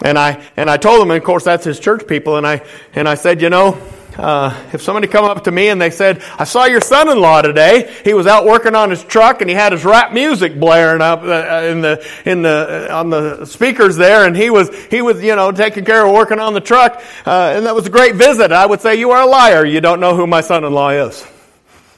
And 0.00 0.18
I 0.18 0.42
and 0.56 0.70
I 0.70 0.78
told 0.78 1.02
him, 1.02 1.10
and 1.10 1.18
of 1.18 1.24
course, 1.24 1.44
that's 1.44 1.64
his 1.64 1.78
church 1.78 2.06
people, 2.06 2.38
and 2.38 2.46
I 2.46 2.62
and 2.94 3.06
I 3.06 3.16
said, 3.16 3.42
you 3.42 3.50
know 3.50 3.76
uh, 4.20 4.68
if 4.72 4.82
somebody 4.82 5.06
come 5.06 5.24
up 5.24 5.44
to 5.44 5.50
me 5.50 5.68
and 5.68 5.80
they 5.80 5.90
said, 5.90 6.22
"I 6.38 6.44
saw 6.44 6.66
your 6.66 6.80
son-in-law 6.80 7.42
today. 7.42 7.94
He 8.04 8.14
was 8.14 8.26
out 8.26 8.44
working 8.44 8.74
on 8.74 8.90
his 8.90 9.02
truck 9.02 9.40
and 9.40 9.48
he 9.48 9.56
had 9.56 9.72
his 9.72 9.84
rap 9.84 10.12
music 10.12 10.58
blaring 10.58 11.00
up 11.00 11.22
uh, 11.22 11.62
in 11.64 11.80
the 11.80 12.06
in 12.24 12.42
the 12.42 12.88
uh, 12.90 12.98
on 12.98 13.10
the 13.10 13.46
speakers 13.46 13.96
there, 13.96 14.26
and 14.26 14.36
he 14.36 14.50
was 14.50 14.74
he 14.90 15.02
was 15.02 15.22
you 15.22 15.34
know 15.34 15.52
taking 15.52 15.84
care 15.84 16.04
of 16.04 16.12
working 16.12 16.38
on 16.38 16.54
the 16.54 16.60
truck, 16.60 17.02
uh, 17.26 17.54
and 17.56 17.66
that 17.66 17.74
was 17.74 17.86
a 17.86 17.90
great 17.90 18.14
visit." 18.14 18.52
I 18.52 18.66
would 18.66 18.80
say, 18.80 18.96
"You 18.96 19.10
are 19.12 19.22
a 19.22 19.26
liar. 19.26 19.64
You 19.64 19.80
don't 19.80 20.00
know 20.00 20.14
who 20.14 20.26
my 20.26 20.40
son-in-law 20.40 20.90
is." 20.90 21.39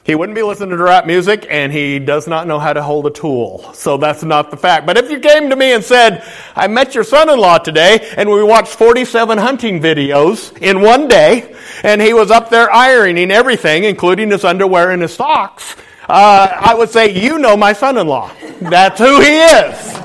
He 0.05 0.15
wouldn't 0.15 0.35
be 0.35 0.43
listening 0.43 0.71
to 0.71 0.83
rap 0.83 1.05
music 1.05 1.47
and 1.49 1.71
he 1.71 1.97
does 1.97 2.27
not 2.27 2.45
know 2.45 2.59
how 2.59 2.73
to 2.73 2.83
hold 2.83 3.05
a 3.07 3.09
tool. 3.09 3.71
So 3.73 3.95
that's 3.95 4.21
not 4.21 4.51
the 4.51 4.57
fact. 4.57 4.85
But 4.85 4.97
if 4.97 5.09
you 5.09 5.21
came 5.21 5.49
to 5.49 5.55
me 5.55 5.71
and 5.71 5.81
said, 5.81 6.25
I 6.57 6.67
met 6.67 6.93
your 6.93 7.05
son-in-law 7.05 7.59
today 7.59 8.11
and 8.17 8.29
we 8.29 8.43
watched 8.43 8.73
47 8.73 9.37
hunting 9.37 9.79
videos 9.79 10.57
in 10.61 10.81
one 10.81 11.07
day 11.07 11.55
and 11.83 12.01
he 12.01 12.13
was 12.13 12.31
up 12.31 12.49
there 12.49 12.69
ironing 12.69 13.31
everything, 13.31 13.85
including 13.85 14.29
his 14.31 14.43
underwear 14.43 14.91
and 14.91 15.01
his 15.01 15.13
socks, 15.13 15.77
uh, 16.09 16.49
I 16.51 16.73
would 16.73 16.89
say, 16.89 17.17
you 17.17 17.39
know 17.39 17.55
my 17.55 17.71
son-in-law. 17.71 18.29
That's 18.59 18.99
who 18.99 19.21
he 19.21 19.37
is. 19.37 19.99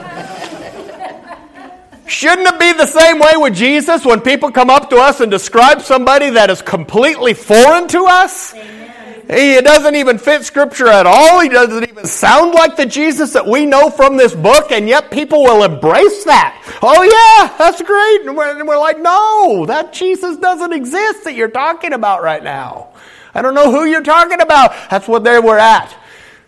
Shouldn't 2.07 2.47
it 2.47 2.59
be 2.61 2.73
the 2.73 2.87
same 2.87 3.19
way 3.19 3.33
with 3.37 3.57
Jesus 3.57 4.05
when 4.05 4.21
people 4.21 4.53
come 4.53 4.71
up 4.71 4.91
to 4.91 4.97
us 4.97 5.21
and 5.21 5.31
describe 5.31 5.83
somebody 5.83 6.31
that 6.31 6.51
is 6.51 6.63
completely 6.63 7.35
foreign 7.35 7.89
to 7.89 8.07
us? 8.07 8.55
Amen. 8.55 8.88
He 9.29 9.61
doesn't 9.61 9.95
even 9.95 10.17
fit 10.17 10.45
Scripture 10.45 10.89
at 10.89 11.07
all. 11.07 11.41
He 11.41 11.51
doesn't 11.51 11.87
even 11.87 12.07
sound 12.07 12.55
like 12.55 12.77
the 12.77 12.87
Jesus 12.87 13.35
that 13.35 13.47
we 13.47 13.67
know 13.67 13.91
from 13.91 14.17
this 14.17 14.35
book, 14.35 14.73
and 14.73 14.89
yet 14.89 15.11
people 15.11 15.43
will 15.43 15.65
embrace 15.65 16.25
that. 16.25 16.79
Oh, 16.81 17.03
yeah, 17.03 17.55
that's 17.59 17.83
great. 17.83 18.27
And 18.27 18.35
we're, 18.35 18.59
and 18.59 18.67
we're 18.67 18.79
like, 18.79 18.99
no, 18.99 19.67
that 19.67 19.93
Jesus 19.93 20.39
doesn't 20.39 20.73
exist 20.73 21.25
that 21.25 21.35
you're 21.35 21.49
talking 21.49 21.93
about 21.93 22.23
right 22.23 22.43
now. 22.43 22.95
I 23.35 23.43
don't 23.43 23.55
know 23.55 23.71
who 23.71 23.85
you're 23.85 24.03
talking 24.03 24.41
about. 24.41 24.73
That's 24.91 25.07
what 25.07 25.25
they 25.25 25.39
were 25.39 25.59
at. 25.59 25.95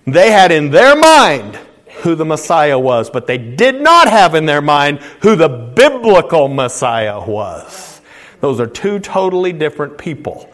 They 0.06 0.30
had 0.30 0.50
in 0.50 0.70
their 0.70 0.96
mind 0.96 1.56
who 1.98 2.14
the 2.14 2.24
Messiah 2.24 2.78
was, 2.78 3.10
but 3.10 3.26
they 3.26 3.36
did 3.36 3.82
not 3.82 4.08
have 4.08 4.34
in 4.34 4.46
their 4.46 4.62
mind 4.62 5.00
who 5.20 5.36
the 5.36 5.50
biblical 5.50 6.48
Messiah 6.48 7.20
was. 7.20 8.00
Those 8.40 8.58
are 8.58 8.66
two 8.66 9.00
totally 9.00 9.52
different 9.52 9.98
people 9.98 10.50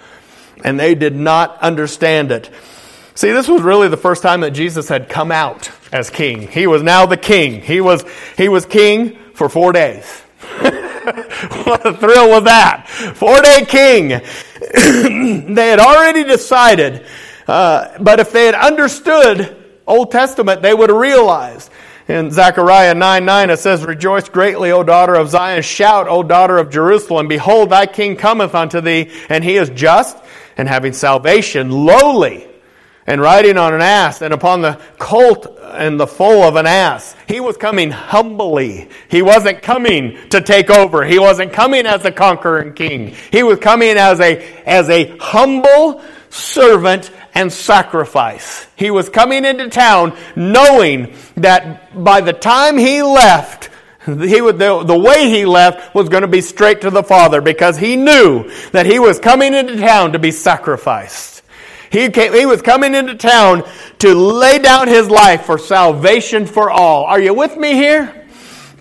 and 0.65 0.79
they 0.79 0.95
did 0.95 1.15
not 1.15 1.59
understand 1.61 2.33
it. 2.33 2.51
See, 3.15 3.33
this 3.33 3.49
was 3.49 3.63
really 3.63 3.89
the 3.89 3.97
first 3.97 4.23
time 4.23 4.43
that 4.43 4.51
Jesus 4.51 4.89
had 4.89 5.09
come 5.09 5.33
out 5.33 5.71
as 5.91 6.11
king. 6.11 6.49
He 6.49 6.67
was 6.67 6.83
now 6.83 7.07
the 7.07 7.17
king. 7.17 7.63
He 7.63 7.81
was, 7.81 8.05
he 8.37 8.49
was 8.49 8.67
king 8.67 9.19
for 9.33 9.49
four 9.49 9.73
days. 9.73 10.05
what 10.61 11.87
a 11.87 11.95
thrill 11.95 12.29
was 12.29 12.45
that! 12.45 12.89
Four 12.89 13.41
day 13.41 13.65
king. 13.67 14.09
they 15.55 15.69
had 15.69 15.81
already 15.81 16.25
decided, 16.25 17.07
uh, 17.47 17.97
but 18.01 18.21
if 18.21 18.33
they 18.33 18.47
had 18.47 18.55
understood 18.55 19.57
Old 19.87 20.11
Testament, 20.11 20.63
they 20.63 20.75
would 20.75 20.91
have 20.91 20.99
realized. 20.99 21.71
In 22.09 22.31
Zechariah 22.31 22.95
9 22.95 23.25
9, 23.25 23.51
it 23.51 23.59
says, 23.59 23.85
Rejoice 23.85 24.29
greatly, 24.29 24.71
O 24.71 24.85
daughter 24.85 25.15
of 25.15 25.29
Zion. 25.29 25.63
Shout, 25.63 26.07
O 26.07 26.23
daughter 26.23 26.59
of 26.59 26.71
Jerusalem. 26.71 27.27
Behold, 27.27 27.71
thy 27.71 27.87
king 27.87 28.15
cometh 28.17 28.55
unto 28.55 28.81
thee, 28.81 29.11
and 29.29 29.43
he 29.43 29.57
is 29.57 29.71
just 29.71 30.17
and 30.57 30.69
having 30.69 30.93
salvation, 30.93 31.71
lowly, 31.71 32.47
and 33.07 33.21
riding 33.21 33.57
on 33.57 33.73
an 33.73 33.83
ass, 33.83 34.21
and 34.21 34.35
upon 34.35 34.63
the 34.63 34.81
colt 34.99 35.47
and 35.63 36.01
the 36.01 36.07
foal 36.07 36.43
of 36.43 36.57
an 36.57 36.67
ass. 36.67 37.15
He 37.29 37.39
was 37.41 37.57
coming 37.57 37.91
humbly. 37.91 38.89
He 39.09 39.23
wasn't 39.23 39.63
coming 39.63 40.29
to 40.31 40.41
take 40.41 40.71
over. 40.71 41.05
He 41.05 41.19
wasn't 41.19 41.53
coming 41.53 41.87
as 41.87 42.05
a 42.05 42.11
conquering 42.11 42.75
king. 42.75 43.15
He 43.31 43.43
was 43.43 43.59
coming 43.59 43.97
as 43.97 44.21
a, 44.21 44.43
as 44.65 44.89
a 44.91 45.17
humble 45.19 46.03
servant 46.31 47.11
and 47.35 47.53
sacrifice. 47.53 48.67
He 48.77 48.91
was 48.91 49.09
coming 49.09 49.45
into 49.45 49.69
town 49.69 50.17
knowing 50.35 51.15
that 51.37 52.03
by 52.03 52.21
the 52.23 52.33
time 52.33 52.77
he 52.79 53.03
left, 53.03 53.71
he 54.21 54.41
would, 54.41 54.59
the, 54.59 54.85
the 54.85 54.99
way 54.99 55.29
he 55.29 55.45
left 55.45 55.95
was 55.95 56.09
going 56.09 56.23
to 56.23 56.29
be 56.29 56.41
straight 56.41 56.83
to 56.83 56.91
the 56.91 57.03
Father 57.03 57.41
because 57.41 57.77
he 57.77 57.97
knew 57.97 58.49
that 58.71 58.87
he 58.87 58.99
was 58.99 59.19
coming 59.19 59.53
into 59.53 59.77
town 59.77 60.13
to 60.13 60.19
be 60.19 60.31
sacrificed. 60.31 61.43
He, 61.91 62.11
came, 62.11 62.33
he 62.33 62.47
was 62.47 62.63
coming 62.63 62.95
into 62.95 63.15
town 63.17 63.65
to 63.99 64.15
lay 64.15 64.59
down 64.59 64.89
his 64.89 65.11
life 65.11 65.45
for 65.45 65.59
salvation 65.59 66.47
for 66.47 66.71
all. 66.71 67.05
Are 67.05 67.21
you 67.21 67.35
with 67.35 67.57
me 67.57 67.73
here? 67.75 68.26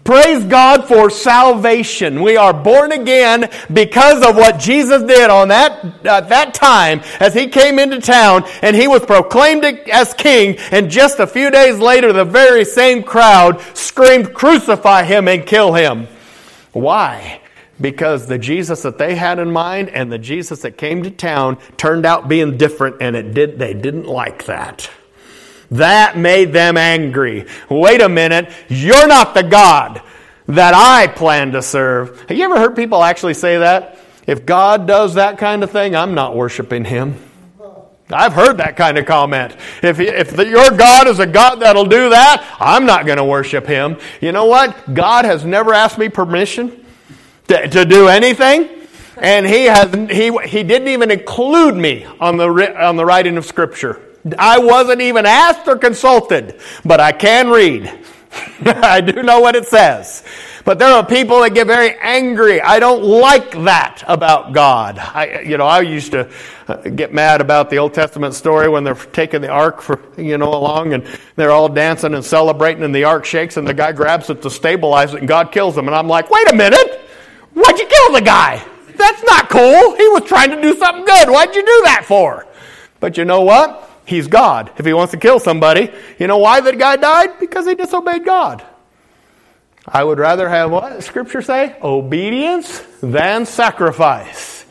Praise 0.05 0.43
God 0.43 0.87
for 0.87 1.09
salvation. 1.09 2.21
We 2.21 2.37
are 2.37 2.53
born 2.53 2.91
again 2.91 3.49
because 3.73 4.23
of 4.23 4.35
what 4.35 4.59
Jesus 4.59 5.01
did 5.01 5.31
on 5.31 5.47
that, 5.47 6.05
uh, 6.05 6.21
that 6.21 6.53
time 6.53 7.01
as 7.19 7.33
he 7.33 7.47
came 7.47 7.79
into 7.79 7.99
town 7.99 8.43
and 8.61 8.75
he 8.75 8.87
was 8.87 9.03
proclaimed 9.03 9.65
as 9.65 10.13
king. 10.13 10.57
And 10.71 10.91
just 10.91 11.19
a 11.19 11.25
few 11.25 11.49
days 11.49 11.79
later, 11.79 12.13
the 12.13 12.23
very 12.23 12.65
same 12.65 13.01
crowd 13.01 13.59
screamed, 13.75 14.35
crucify 14.35 15.05
him 15.05 15.27
and 15.27 15.43
kill 15.43 15.73
him. 15.73 16.07
Why? 16.71 17.41
Because 17.81 18.27
the 18.27 18.37
Jesus 18.37 18.83
that 18.83 18.99
they 18.99 19.15
had 19.15 19.39
in 19.39 19.49
mind 19.49 19.89
and 19.89 20.11
the 20.11 20.19
Jesus 20.19 20.61
that 20.61 20.77
came 20.77 21.01
to 21.01 21.09
town 21.09 21.57
turned 21.77 22.05
out 22.05 22.27
being 22.27 22.57
different 22.57 22.97
and 23.01 23.15
it 23.15 23.33
did, 23.33 23.57
they 23.57 23.73
didn't 23.73 24.05
like 24.05 24.45
that. 24.45 24.87
That 25.71 26.17
made 26.17 26.53
them 26.53 26.77
angry. 26.77 27.47
Wait 27.69 28.01
a 28.01 28.09
minute, 28.09 28.51
you're 28.69 29.07
not 29.07 29.33
the 29.33 29.43
God 29.43 30.01
that 30.47 30.73
I 30.73 31.07
plan 31.07 31.51
to 31.53 31.61
serve. 31.61 32.21
Have 32.29 32.37
you 32.37 32.43
ever 32.45 32.57
heard 32.59 32.75
people 32.75 33.03
actually 33.03 33.33
say 33.33 33.57
that? 33.57 33.99
If 34.27 34.45
God 34.45 34.87
does 34.87 35.15
that 35.15 35.37
kind 35.37 35.63
of 35.63 35.71
thing, 35.71 35.95
I'm 35.95 36.13
not 36.13 36.35
worshiping 36.35 36.85
Him. 36.85 37.15
I've 38.11 38.33
heard 38.33 38.57
that 38.57 38.77
kind 38.77 38.99
of 38.99 39.07
comment. 39.07 39.55
If, 39.81 39.99
if 39.99 40.35
the, 40.35 40.47
your 40.47 40.69
God 40.71 41.07
is 41.07 41.19
a 41.19 41.25
God 41.25 41.55
that'll 41.55 41.85
do 41.85 42.09
that, 42.09 42.45
I'm 42.59 42.85
not 42.85 43.07
going 43.07 43.17
to 43.17 43.23
worship 43.23 43.65
Him. 43.65 43.97
You 44.21 44.31
know 44.31 44.45
what? 44.45 44.93
God 44.93 45.25
has 45.25 45.43
never 45.43 45.73
asked 45.73 45.97
me 45.97 46.09
permission 46.09 46.85
to, 47.47 47.67
to 47.67 47.85
do 47.85 48.07
anything. 48.07 48.69
And 49.17 49.45
he, 49.45 49.65
has, 49.65 49.91
he, 50.11 50.37
he 50.45 50.63
didn't 50.63 50.89
even 50.89 51.09
include 51.09 51.75
me 51.75 52.05
on 52.19 52.37
the, 52.37 52.45
on 52.77 52.95
the 52.95 53.05
writing 53.05 53.37
of 53.37 53.45
Scripture. 53.45 54.01
I 54.39 54.57
wasn't 54.59 55.01
even 55.01 55.25
asked 55.25 55.67
or 55.67 55.77
consulted, 55.77 56.59
but 56.83 56.99
I 56.99 57.11
can 57.11 57.49
read. 57.49 57.91
I 58.65 59.01
do 59.01 59.23
know 59.23 59.39
what 59.39 59.55
it 59.55 59.67
says. 59.67 60.23
But 60.65 60.79
there 60.79 60.89
are 60.89 61.05
people 61.05 61.41
that 61.41 61.53
get 61.53 61.67
very 61.67 61.95
angry. 61.99 62.59
I 62.59 62.79
don't 62.79 63.03
like 63.03 63.51
that 63.65 64.03
about 64.07 64.51
God. 64.51 64.97
I, 64.97 65.41
you 65.41 65.57
know, 65.57 65.67
I 65.67 65.81
used 65.81 66.11
to 66.13 66.27
uh, 66.67 66.77
get 66.77 67.13
mad 67.13 67.39
about 67.39 67.69
the 67.69 67.77
Old 67.77 67.93
Testament 67.93 68.33
story 68.33 68.67
when 68.67 68.83
they're 68.83 68.95
taking 68.95 69.41
the 69.41 69.49
ark 69.49 69.79
for, 69.79 70.01
you 70.17 70.39
know, 70.39 70.51
along 70.55 70.93
and 70.93 71.05
they're 71.35 71.51
all 71.51 71.69
dancing 71.69 72.15
and 72.15 72.25
celebrating 72.25 72.83
and 72.83 72.95
the 72.95 73.03
ark 73.03 73.25
shakes 73.25 73.57
and 73.57 73.67
the 73.67 73.75
guy 73.75 73.91
grabs 73.91 74.31
it 74.31 74.41
to 74.41 74.49
stabilize 74.49 75.13
it 75.13 75.19
and 75.19 75.27
God 75.27 75.51
kills 75.51 75.77
him. 75.77 75.87
And 75.87 75.95
I'm 75.95 76.07
like, 76.07 76.31
wait 76.31 76.49
a 76.51 76.55
minute. 76.55 77.01
Why'd 77.53 77.77
you 77.77 77.85
kill 77.85 78.13
the 78.13 78.21
guy? 78.21 78.65
That's 78.97 79.23
not 79.23 79.49
cool. 79.51 79.95
He 79.95 80.07
was 80.09 80.23
trying 80.25 80.49
to 80.49 80.61
do 80.61 80.75
something 80.77 81.05
good. 81.05 81.29
Why'd 81.29 81.55
you 81.55 81.61
do 81.61 81.81
that 81.85 82.05
for? 82.07 82.47
But 82.99 83.17
you 83.17 83.25
know 83.25 83.41
what? 83.41 83.87
He's 84.05 84.27
God. 84.27 84.71
If 84.77 84.85
he 84.85 84.93
wants 84.93 85.11
to 85.11 85.17
kill 85.17 85.39
somebody, 85.39 85.91
you 86.19 86.27
know 86.27 86.37
why 86.37 86.61
that 86.61 86.77
guy 86.77 86.95
died? 86.95 87.39
Because 87.39 87.65
he 87.65 87.75
disobeyed 87.75 88.23
God. 88.23 88.63
I 89.87 90.03
would 90.03 90.19
rather 90.19 90.49
have 90.49 90.71
what 90.71 91.03
scripture 91.03 91.41
say? 91.41 91.75
Obedience 91.81 92.81
than 93.01 93.45
sacrifice. 93.45 94.65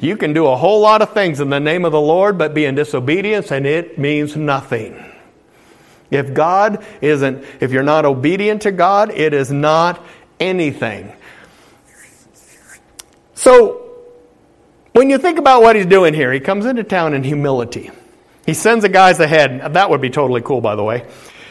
You 0.00 0.16
can 0.16 0.32
do 0.32 0.46
a 0.46 0.56
whole 0.56 0.80
lot 0.80 1.02
of 1.02 1.12
things 1.12 1.40
in 1.40 1.50
the 1.50 1.60
name 1.60 1.84
of 1.84 1.92
the 1.92 2.00
Lord, 2.00 2.38
but 2.38 2.54
be 2.54 2.64
in 2.64 2.74
disobedience 2.74 3.50
and 3.50 3.66
it 3.66 3.98
means 3.98 4.36
nothing. 4.36 5.04
If 6.10 6.32
God 6.32 6.84
isn't, 7.00 7.44
if 7.60 7.72
you're 7.72 7.82
not 7.82 8.04
obedient 8.04 8.62
to 8.62 8.72
God, 8.72 9.10
it 9.10 9.34
is 9.34 9.50
not 9.50 10.02
anything. 10.40 11.12
So, 13.34 13.84
when 14.92 15.10
you 15.10 15.18
think 15.18 15.38
about 15.38 15.62
what 15.62 15.76
he's 15.76 15.86
doing 15.86 16.14
here, 16.14 16.32
he 16.32 16.40
comes 16.40 16.64
into 16.64 16.82
town 16.82 17.14
in 17.14 17.22
humility. 17.22 17.90
He 18.48 18.54
sends 18.54 18.80
the 18.80 18.88
guys 18.88 19.20
ahead. 19.20 19.74
That 19.74 19.90
would 19.90 20.00
be 20.00 20.08
totally 20.08 20.40
cool, 20.40 20.62
by 20.62 20.74
the 20.74 20.82
way. 20.82 21.04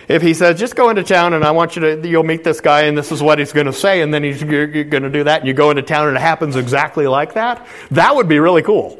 If 0.07 0.23
he 0.23 0.33
says, 0.33 0.59
just 0.59 0.75
go 0.75 0.89
into 0.89 1.03
town 1.03 1.35
and 1.35 1.43
I 1.43 1.51
want 1.51 1.75
you 1.75 1.81
to, 1.83 2.09
you'll 2.09 2.23
meet 2.23 2.43
this 2.43 2.59
guy 2.59 2.85
and 2.85 2.97
this 2.97 3.11
is 3.11 3.21
what 3.21 3.37
he's 3.37 3.53
going 3.53 3.67
to 3.67 3.71
say, 3.71 4.01
and 4.01 4.11
then 4.11 4.23
he's 4.23 4.41
going 4.41 4.89
to 5.03 5.09
do 5.11 5.23
that, 5.25 5.41
and 5.41 5.47
you 5.47 5.53
go 5.53 5.69
into 5.69 5.83
town 5.83 6.07
and 6.07 6.17
it 6.17 6.21
happens 6.21 6.55
exactly 6.55 7.05
like 7.05 7.35
that, 7.35 7.67
that 7.91 8.15
would 8.15 8.27
be 8.27 8.39
really 8.39 8.63
cool. 8.63 8.99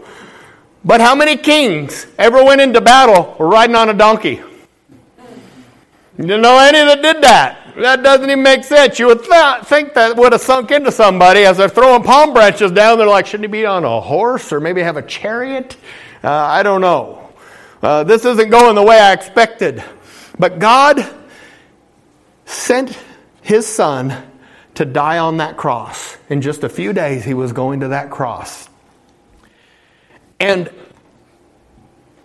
But 0.85 1.01
how 1.01 1.15
many 1.15 1.37
kings 1.37 2.05
ever 2.19 2.43
went 2.43 2.61
into 2.61 2.81
battle 2.81 3.35
riding 3.39 3.75
on 3.75 3.89
a 3.89 3.95
donkey? 3.95 4.43
You 6.19 6.23
didn't 6.23 6.41
know 6.43 6.59
any 6.59 6.77
that 6.77 7.01
did 7.01 7.23
that. 7.23 7.73
That 7.77 8.03
doesn't 8.03 8.29
even 8.29 8.43
make 8.43 8.63
sense. 8.63 8.99
You 8.99 9.07
would 9.07 9.23
th- 9.23 9.63
think 9.63 9.95
that 9.95 10.15
would 10.15 10.33
have 10.33 10.41
sunk 10.41 10.69
into 10.69 10.91
somebody 10.91 11.45
as 11.45 11.57
they're 11.57 11.67
throwing 11.67 12.03
palm 12.03 12.31
branches 12.31 12.71
down. 12.71 12.99
They're 12.99 13.07
like, 13.07 13.25
shouldn't 13.25 13.49
he 13.49 13.51
be 13.51 13.65
on 13.65 13.83
a 13.85 13.99
horse 13.99 14.53
or 14.53 14.59
maybe 14.59 14.83
have 14.83 14.97
a 14.97 15.01
chariot? 15.01 15.75
Uh, 16.23 16.29
I 16.29 16.61
don't 16.61 16.81
know. 16.81 17.26
Uh, 17.81 18.03
this 18.03 18.25
isn't 18.25 18.49
going 18.49 18.75
the 18.75 18.83
way 18.83 18.99
I 18.99 19.13
expected. 19.13 19.83
But 20.39 20.59
God 20.59 21.05
sent 22.45 22.97
his 23.41 23.67
son 23.67 24.15
to 24.75 24.85
die 24.85 25.17
on 25.17 25.37
that 25.37 25.57
cross. 25.57 26.17
In 26.29 26.41
just 26.41 26.63
a 26.63 26.69
few 26.69 26.93
days, 26.93 27.23
he 27.23 27.33
was 27.33 27.53
going 27.53 27.81
to 27.81 27.89
that 27.89 28.11
cross. 28.11 28.69
And 30.39 30.69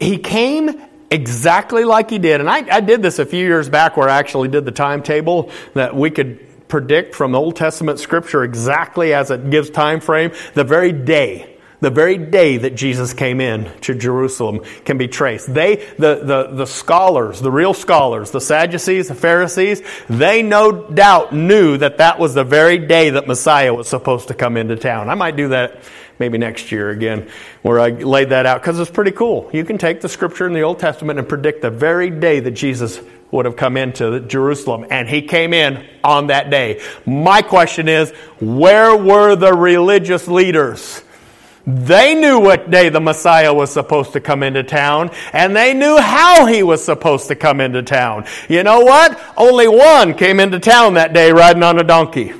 he 0.01 0.19
came 0.19 0.83
exactly 1.11 1.85
like 1.85 2.11
he 2.11 2.19
did. 2.19 2.41
And 2.41 2.49
I, 2.49 2.77
I, 2.77 2.81
did 2.81 3.03
this 3.03 3.19
a 3.19 3.27
few 3.27 3.47
years 3.47 3.69
back 3.69 3.97
where 3.97 4.09
I 4.09 4.19
actually 4.19 4.49
did 4.49 4.65
the 4.65 4.73
timetable 4.73 5.51
that 5.75 5.95
we 5.95 6.11
could 6.11 6.69
predict 6.69 7.15
from 7.15 7.35
Old 7.35 7.57
Testament 7.57 7.99
scripture 7.99 8.43
exactly 8.43 9.13
as 9.13 9.31
it 9.31 9.51
gives 9.51 9.69
time 9.71 10.01
frame 10.01 10.33
the 10.55 10.65
very 10.65 10.93
day 10.93 11.52
the 11.83 11.91
very 11.91 12.17
day 12.17 12.59
that 12.59 12.77
Jesus 12.77 13.13
came 13.13 13.41
in 13.41 13.69
to 13.81 13.93
Jerusalem 13.93 14.61
can 14.85 14.99
be 14.99 15.09
traced. 15.09 15.53
They, 15.53 15.77
the, 15.99 16.21
the, 16.23 16.51
the 16.55 16.67
scholars, 16.67 17.41
the 17.41 17.51
real 17.51 17.75
scholars, 17.75 18.31
the 18.31 18.41
Sadducees, 18.41 19.09
the 19.09 19.17
Pharisees, 19.17 19.83
they 20.09 20.45
no 20.45 20.71
doubt 20.71 21.35
knew 21.35 21.77
that 21.79 21.99
that 21.99 22.21
was 22.21 22.35
the 22.35 22.45
very 22.45 22.79
day 22.79 23.11
that 23.11 23.27
Messiah 23.27 23.75
was 23.75 23.89
supposed 23.89 24.29
to 24.29 24.35
come 24.35 24.57
into 24.57 24.77
town. 24.77 25.11
I 25.11 25.17
might 25.17 25.35
do 25.35 25.49
that 25.49 25.83
maybe 26.21 26.39
next 26.39 26.71
year 26.71 26.91
again, 26.91 27.29
where 27.63 27.81
I 27.81 27.89
laid 27.89 28.29
that 28.29 28.47
out 28.47 28.63
because 28.63 28.79
it's 28.79 28.91
pretty 28.91 29.11
cool. 29.11 29.51
You 29.53 29.65
can 29.65 29.77
take 29.77 30.01
the 30.01 30.09
scripture 30.09 30.47
in 30.47 30.53
the 30.53 30.63
Old 30.63 30.79
Testament 30.79 31.19
and 31.19 31.29
predict 31.29 31.63
the 31.63 31.71
very 31.71 32.11
day 32.11 32.39
that 32.39 32.53
Jesus 32.53 33.01
would 33.33 33.45
have 33.45 33.57
come 33.57 33.77
into 33.77 34.21
Jerusalem, 34.21 34.87
and 34.89 35.09
he 35.09 35.23
came 35.23 35.53
in 35.53 35.85
on 36.05 36.29
that 36.29 36.49
day. 36.49 36.81
My 37.07 37.43
question 37.43 37.89
is, 37.89 38.13
where 38.39 38.95
were 38.95 39.35
the 39.35 39.53
religious 39.53 40.29
leaders? 40.29 41.03
They 41.67 42.15
knew 42.15 42.41
what 42.41 42.71
day 42.71 42.89
the 42.89 43.01
Messiah 43.01 43.55
was 43.55 43.73
supposed 43.73 44.15
to 44.15 44.21
come 44.21 44.43
into 44.43 44.65
town, 44.65 45.11
and 45.33 45.55
they 45.55 45.75
knew 45.75 45.97
how 45.97 46.47
he 46.47 46.63
was 46.63 46.85
supposed 46.85 47.29
to 47.29 47.37
come 47.37 47.61
into 47.61 47.83
town. 47.83 48.25
You 48.49 48.65
know 48.65 48.81
what? 48.81 49.21
Only 49.37 49.69
one 49.69 50.15
came 50.15 50.41
into 50.41 50.59
town 50.59 50.95
that 50.95 51.13
day 51.13 51.31
riding 51.31 51.63
on 51.63 51.79
a 51.79 51.85
donkey. 51.85 52.33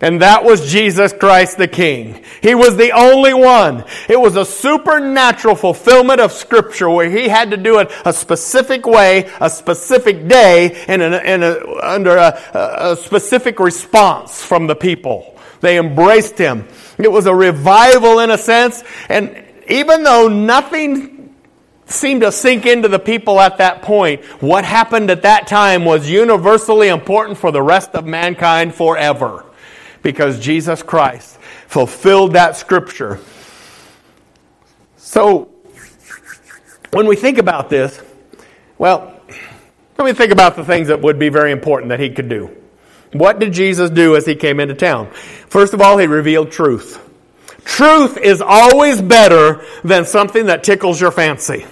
And 0.00 0.20
that 0.20 0.44
was 0.44 0.70
Jesus 0.70 1.12
Christ 1.12 1.56
the 1.56 1.68
King. 1.68 2.22
He 2.42 2.54
was 2.54 2.76
the 2.76 2.92
only 2.92 3.32
one. 3.32 3.84
It 4.08 4.20
was 4.20 4.36
a 4.36 4.44
supernatural 4.44 5.54
fulfillment 5.54 6.20
of 6.20 6.32
Scripture 6.32 6.90
where 6.90 7.08
he 7.08 7.28
had 7.28 7.50
to 7.52 7.56
do 7.56 7.78
it 7.78 7.90
a 8.04 8.12
specific 8.12 8.86
way, 8.86 9.30
a 9.40 9.48
specific 9.48 10.28
day, 10.28 10.84
and 10.86 11.00
in 11.00 11.14
a, 11.14 11.18
in 11.18 11.42
a, 11.42 11.80
under 11.82 12.16
a, 12.16 12.38
a 12.54 12.96
specific 12.96 13.58
response 13.58 14.42
from 14.42 14.66
the 14.66 14.76
people. 14.76 15.35
They 15.60 15.78
embraced 15.78 16.38
him. 16.38 16.66
It 16.98 17.10
was 17.10 17.26
a 17.26 17.34
revival 17.34 18.20
in 18.20 18.30
a 18.30 18.38
sense. 18.38 18.82
And 19.08 19.44
even 19.68 20.02
though 20.02 20.28
nothing 20.28 21.34
seemed 21.86 22.22
to 22.22 22.32
sink 22.32 22.66
into 22.66 22.88
the 22.88 22.98
people 22.98 23.40
at 23.40 23.58
that 23.58 23.82
point, 23.82 24.24
what 24.42 24.64
happened 24.64 25.10
at 25.10 25.22
that 25.22 25.46
time 25.46 25.84
was 25.84 26.10
universally 26.10 26.88
important 26.88 27.38
for 27.38 27.52
the 27.52 27.62
rest 27.62 27.90
of 27.94 28.04
mankind 28.04 28.74
forever. 28.74 29.44
Because 30.02 30.38
Jesus 30.38 30.82
Christ 30.82 31.38
fulfilled 31.66 32.34
that 32.34 32.56
scripture. 32.56 33.20
So, 34.96 35.50
when 36.92 37.06
we 37.06 37.16
think 37.16 37.38
about 37.38 37.70
this, 37.70 38.00
well, 38.78 39.20
let 39.98 40.04
me 40.04 40.12
think 40.12 40.32
about 40.32 40.56
the 40.56 40.64
things 40.64 40.88
that 40.88 41.00
would 41.00 41.18
be 41.18 41.28
very 41.28 41.52
important 41.52 41.88
that 41.88 42.00
he 42.00 42.10
could 42.10 42.28
do. 42.28 42.50
What 43.12 43.38
did 43.38 43.52
Jesus 43.52 43.88
do 43.90 44.16
as 44.16 44.26
he 44.26 44.34
came 44.34 44.60
into 44.60 44.74
town? 44.74 45.10
First 45.56 45.72
of 45.72 45.80
all, 45.80 45.96
he 45.96 46.06
revealed 46.06 46.50
truth. 46.50 47.02
Truth 47.64 48.18
is 48.18 48.42
always 48.42 49.00
better 49.00 49.64
than 49.82 50.04
something 50.04 50.48
that 50.48 50.62
tickles 50.62 51.00
your 51.00 51.10
fancy. 51.10 51.64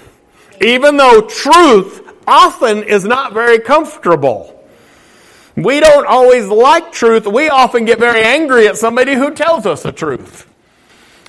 Even 0.62 0.96
though 0.96 1.20
truth 1.20 2.00
often 2.26 2.82
is 2.84 3.04
not 3.04 3.34
very 3.34 3.58
comfortable. 3.58 4.66
We 5.54 5.80
don't 5.80 6.06
always 6.06 6.46
like 6.46 6.92
truth. 6.92 7.26
We 7.26 7.50
often 7.50 7.84
get 7.84 7.98
very 7.98 8.22
angry 8.22 8.68
at 8.68 8.78
somebody 8.78 9.16
who 9.16 9.34
tells 9.34 9.66
us 9.66 9.82
the 9.82 9.92
truth. 9.92 10.50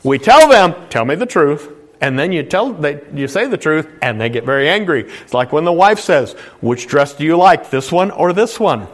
We 0.06 0.18
tell 0.18 0.48
them, 0.48 0.76
tell 0.89 1.04
me 1.04 1.15
the 1.15 1.26
truth. 1.26 1.70
And 2.00 2.18
then 2.18 2.32
you 2.32 2.44
tell 2.44 2.72
they, 2.72 3.02
you 3.13 3.28
say 3.28 3.48
the 3.48 3.58
truth 3.58 3.89
and 4.02 4.22
they 4.22 4.30
get 4.30 4.46
very 4.46 4.70
angry. 4.70 5.12
It's 5.24 5.34
like 5.34 5.52
when 5.52 5.65
the 5.65 5.74
wife 5.74 6.00
says, 6.00 6.32
"Which 6.62 6.88
dress 6.88 7.15
do 7.15 7.26
you 7.26 7.36
like, 7.36 7.70
this 7.70 7.91
one 7.91 8.12
or 8.12 8.32
this 8.32 8.58
one?" 8.62 8.88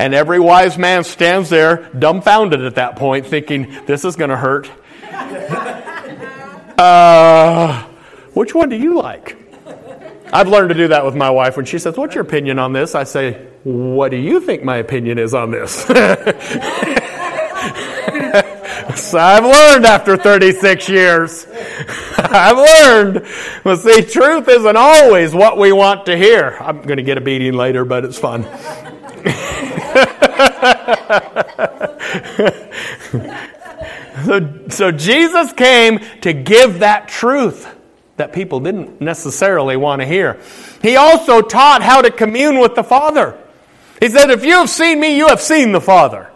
And 0.00 0.14
every 0.14 0.40
wise 0.40 0.78
man 0.78 1.04
stands 1.04 1.50
there 1.50 1.90
dumbfounded 1.92 2.64
at 2.64 2.76
that 2.76 2.96
point, 2.96 3.26
thinking, 3.26 3.84
this 3.84 4.06
is 4.06 4.16
going 4.16 4.30
to 4.30 4.36
hurt. 4.36 4.70
Uh, 6.80 7.82
which 8.32 8.54
one 8.54 8.70
do 8.70 8.76
you 8.76 8.96
like? 8.96 9.36
I've 10.32 10.48
learned 10.48 10.70
to 10.70 10.74
do 10.74 10.88
that 10.88 11.04
with 11.04 11.14
my 11.14 11.28
wife. 11.28 11.58
When 11.58 11.66
she 11.66 11.78
says, 11.78 11.94
What's 11.98 12.14
your 12.14 12.24
opinion 12.24 12.58
on 12.58 12.72
this? 12.72 12.94
I 12.94 13.04
say, 13.04 13.34
What 13.64 14.10
do 14.10 14.16
you 14.16 14.40
think 14.40 14.64
my 14.64 14.78
opinion 14.78 15.18
is 15.18 15.34
on 15.34 15.50
this? 15.50 15.74
so 15.84 15.92
I've 19.18 19.44
learned 19.44 19.84
after 19.84 20.16
36 20.16 20.88
years. 20.88 21.46
I've 22.16 22.56
learned. 22.56 23.26
But 23.62 23.76
see, 23.76 24.00
truth 24.00 24.48
isn't 24.48 24.76
always 24.78 25.34
what 25.34 25.58
we 25.58 25.70
want 25.72 26.06
to 26.06 26.16
hear. 26.16 26.56
I'm 26.60 26.80
going 26.80 26.96
to 26.96 27.02
get 27.02 27.18
a 27.18 27.20
beating 27.20 27.52
later, 27.52 27.84
but 27.84 28.06
it's 28.06 28.18
fun. 28.18 28.46
so, 34.24 34.68
so 34.68 34.92
Jesus 34.92 35.52
came 35.52 35.98
to 36.20 36.32
give 36.32 36.80
that 36.80 37.08
truth 37.08 37.66
that 38.16 38.32
people 38.32 38.60
didn't 38.60 39.00
necessarily 39.00 39.76
want 39.76 40.02
to 40.02 40.06
hear. 40.06 40.40
He 40.82 40.96
also 40.96 41.40
taught 41.40 41.82
how 41.82 42.02
to 42.02 42.10
commune 42.10 42.58
with 42.58 42.74
the 42.74 42.84
Father. 42.84 43.38
He 43.98 44.08
said, 44.08 44.30
If 44.30 44.44
you 44.44 44.56
have 44.56 44.70
seen 44.70 45.00
me, 45.00 45.16
you 45.16 45.28
have 45.28 45.40
seen 45.40 45.72
the 45.72 45.80
Father. 45.80 46.30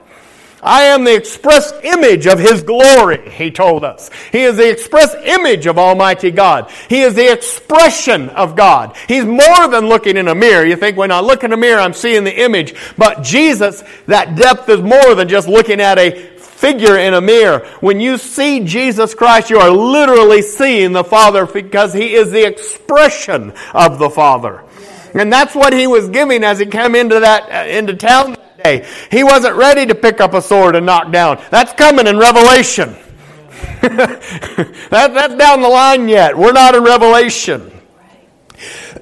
I 0.65 0.85
am 0.85 1.05
the 1.05 1.15
express 1.15 1.73
image 1.83 2.27
of 2.27 2.39
His 2.39 2.63
glory, 2.63 3.31
He 3.31 3.51
told 3.51 3.85
us. 3.85 4.11
He 4.33 4.43
is 4.43 4.57
the 4.57 4.71
express 4.71 5.15
image 5.15 5.67
of 5.67 5.79
Almighty 5.79 6.31
God. 6.31 6.71
He 6.89 7.03
is 7.03 7.15
the 7.15 7.31
expression 7.31 8.31
of 8.31 8.57
God. 8.57 8.97
He's 9.07 9.25
more 9.25 9.69
than 9.69 9.89
looking 9.89 10.17
in 10.17 10.29
a 10.29 10.35
mirror. 10.35 10.65
You 10.65 10.77
think 10.77 10.97
when 10.97 11.13
I 11.13 11.21
look 11.21 11.45
in 11.45 11.53
a 11.53 11.57
mirror, 11.57 11.81
I'm 11.81 11.93
seeing 11.93 12.25
the 12.25 12.43
image. 12.43 12.75
But 12.97 13.23
Jesus, 13.23 13.85
that 14.07 14.37
depth 14.37 14.69
is 14.69 14.81
more 14.81 15.15
than 15.15 15.29
just 15.29 15.49
looking 15.49 15.81
at 15.81 15.99
a 15.99 16.35
figure 16.39 16.97
in 16.97 17.13
a 17.13 17.21
mirror. 17.21 17.67
When 17.81 18.01
you 18.01 18.17
see 18.17 18.61
Jesus 18.61 19.15
Christ, 19.15 19.51
you 19.51 19.59
are 19.59 19.71
literally 19.71 20.41
seeing 20.41 20.93
the 20.93 21.05
Father 21.05 21.47
because 21.47 21.93
He 21.93 22.15
is 22.15 22.31
the 22.31 22.47
expression 22.47 23.53
of 23.75 23.99
the 23.99 24.09
Father. 24.09 24.65
And 25.13 25.33
that's 25.33 25.55
what 25.55 25.75
He 25.75 25.87
was 25.87 26.09
giving 26.09 26.43
as 26.43 26.59
He 26.59 26.67
came 26.67 26.95
into 26.95 27.21
that, 27.21 27.51
uh, 27.51 27.69
into 27.69 27.95
town 27.95 28.37
day. 28.65 28.87
He 29.11 29.23
wasn't 29.23 29.57
ready 29.57 29.87
to 29.87 29.95
pick 29.95 30.21
up 30.21 30.35
a 30.35 30.43
sword 30.43 30.75
and 30.75 30.87
knock 30.87 31.13
down. 31.13 31.41
That's 31.51 31.73
coming 31.75 32.07
in 32.07 32.19
Revelation. 32.19 32.97
that, 33.83 34.81
that's 34.91 35.35
down 35.37 35.63
the 35.63 35.69
line 35.69 36.09
yet. 36.09 36.37
We're 36.37 36.53
not 36.53 36.75
in 36.75 36.83
Revelation. 36.83 37.71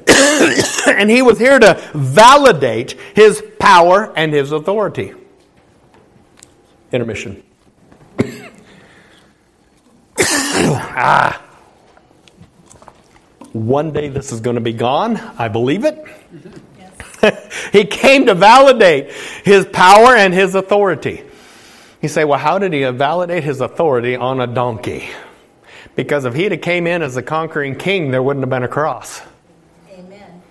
and 0.87 1.09
he 1.09 1.23
was 1.23 1.39
here 1.39 1.59
to 1.59 1.81
validate 1.95 2.93
his 3.15 3.43
power 3.59 4.13
and 4.17 4.33
his 4.33 4.53
authority. 4.53 5.15
Intermission. 6.91 7.43
ah. 10.19 11.41
One 13.53 13.93
day 13.93 14.09
this 14.09 14.33
is 14.33 14.41
going 14.41 14.55
to 14.55 14.63
be 14.63 14.73
gone. 14.73 15.19
I 15.39 15.49
believe 15.49 15.85
it. 15.85 16.03
He 17.73 17.85
came 17.85 18.27
to 18.27 18.35
validate 18.35 19.11
his 19.45 19.65
power 19.67 20.15
and 20.15 20.35
his 20.35 20.55
authority. 20.55 21.23
You 22.03 22.09
say, 22.09 22.25
well, 22.25 22.39
how 22.39 22.59
did 22.59 22.73
he 22.73 22.83
validate 22.85 23.45
his 23.45 23.61
authority 23.61 24.17
on 24.17 24.41
a 24.41 24.47
donkey? 24.47 25.09
Because 25.95 26.25
if 26.25 26.35
he'd 26.35 26.53
have 26.53 26.61
came 26.61 26.87
in 26.87 27.01
as 27.01 27.17
a 27.17 27.23
conquering 27.23 27.77
king, 27.77 28.11
there 28.11 28.23
wouldn't 28.23 28.43
have 28.43 28.51
been 28.51 28.65
a 28.65 28.69
cross. 28.69 29.23
Amen. 29.91 30.43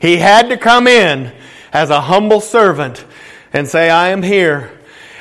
He 0.00 0.16
had 0.16 0.48
to 0.48 0.56
come 0.56 0.86
in 0.86 1.32
as 1.72 1.90
a 1.90 2.00
humble 2.00 2.40
servant 2.40 3.04
and 3.52 3.68
say, 3.68 3.90
I 3.90 4.08
am 4.08 4.22
here 4.22 4.72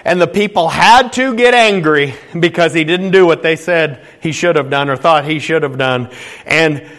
and 0.06 0.20
the 0.20 0.28
people 0.28 0.68
had 0.68 1.14
to 1.14 1.36
get 1.36 1.54
angry 1.54 2.14
because 2.38 2.74
he 2.74 2.84
didn't 2.84 3.12
do 3.12 3.26
what 3.26 3.42
they 3.42 3.56
said 3.56 4.06
he 4.22 4.32
should 4.32 4.56
have 4.56 4.70
done 4.70 4.90
or 4.90 4.98
thought 4.98 5.26
he 5.26 5.40
should 5.40 5.64
have 5.64 5.78
done. 5.78 6.10
And 6.46 6.90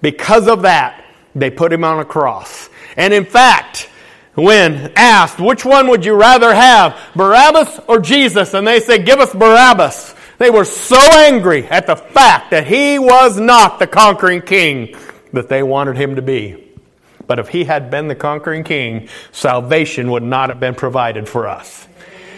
because 0.00 0.48
of 0.48 0.62
that, 0.62 1.04
they 1.34 1.50
put 1.50 1.72
him 1.72 1.84
on 1.84 2.00
a 2.00 2.04
cross. 2.04 2.70
And 2.96 3.12
in 3.14 3.24
fact, 3.24 3.88
when 4.34 4.92
asked, 4.96 5.40
which 5.40 5.64
one 5.64 5.88
would 5.88 6.04
you 6.04 6.14
rather 6.14 6.54
have, 6.54 6.98
Barabbas 7.14 7.80
or 7.86 8.00
Jesus? 8.00 8.54
And 8.54 8.66
they 8.66 8.80
said, 8.80 9.06
give 9.06 9.20
us 9.20 9.32
Barabbas. 9.32 10.14
They 10.38 10.50
were 10.50 10.64
so 10.64 10.98
angry 10.98 11.66
at 11.66 11.86
the 11.86 11.96
fact 11.96 12.50
that 12.50 12.66
he 12.66 12.98
was 12.98 13.38
not 13.38 13.78
the 13.78 13.86
conquering 13.86 14.42
king 14.42 14.96
that 15.32 15.48
they 15.48 15.62
wanted 15.62 15.96
him 15.96 16.16
to 16.16 16.22
be. 16.22 16.72
But 17.26 17.38
if 17.38 17.48
he 17.48 17.64
had 17.64 17.90
been 17.90 18.08
the 18.08 18.14
conquering 18.14 18.64
king, 18.64 19.08
salvation 19.32 20.10
would 20.10 20.22
not 20.22 20.50
have 20.50 20.60
been 20.60 20.74
provided 20.74 21.28
for 21.28 21.48
us. 21.48 21.86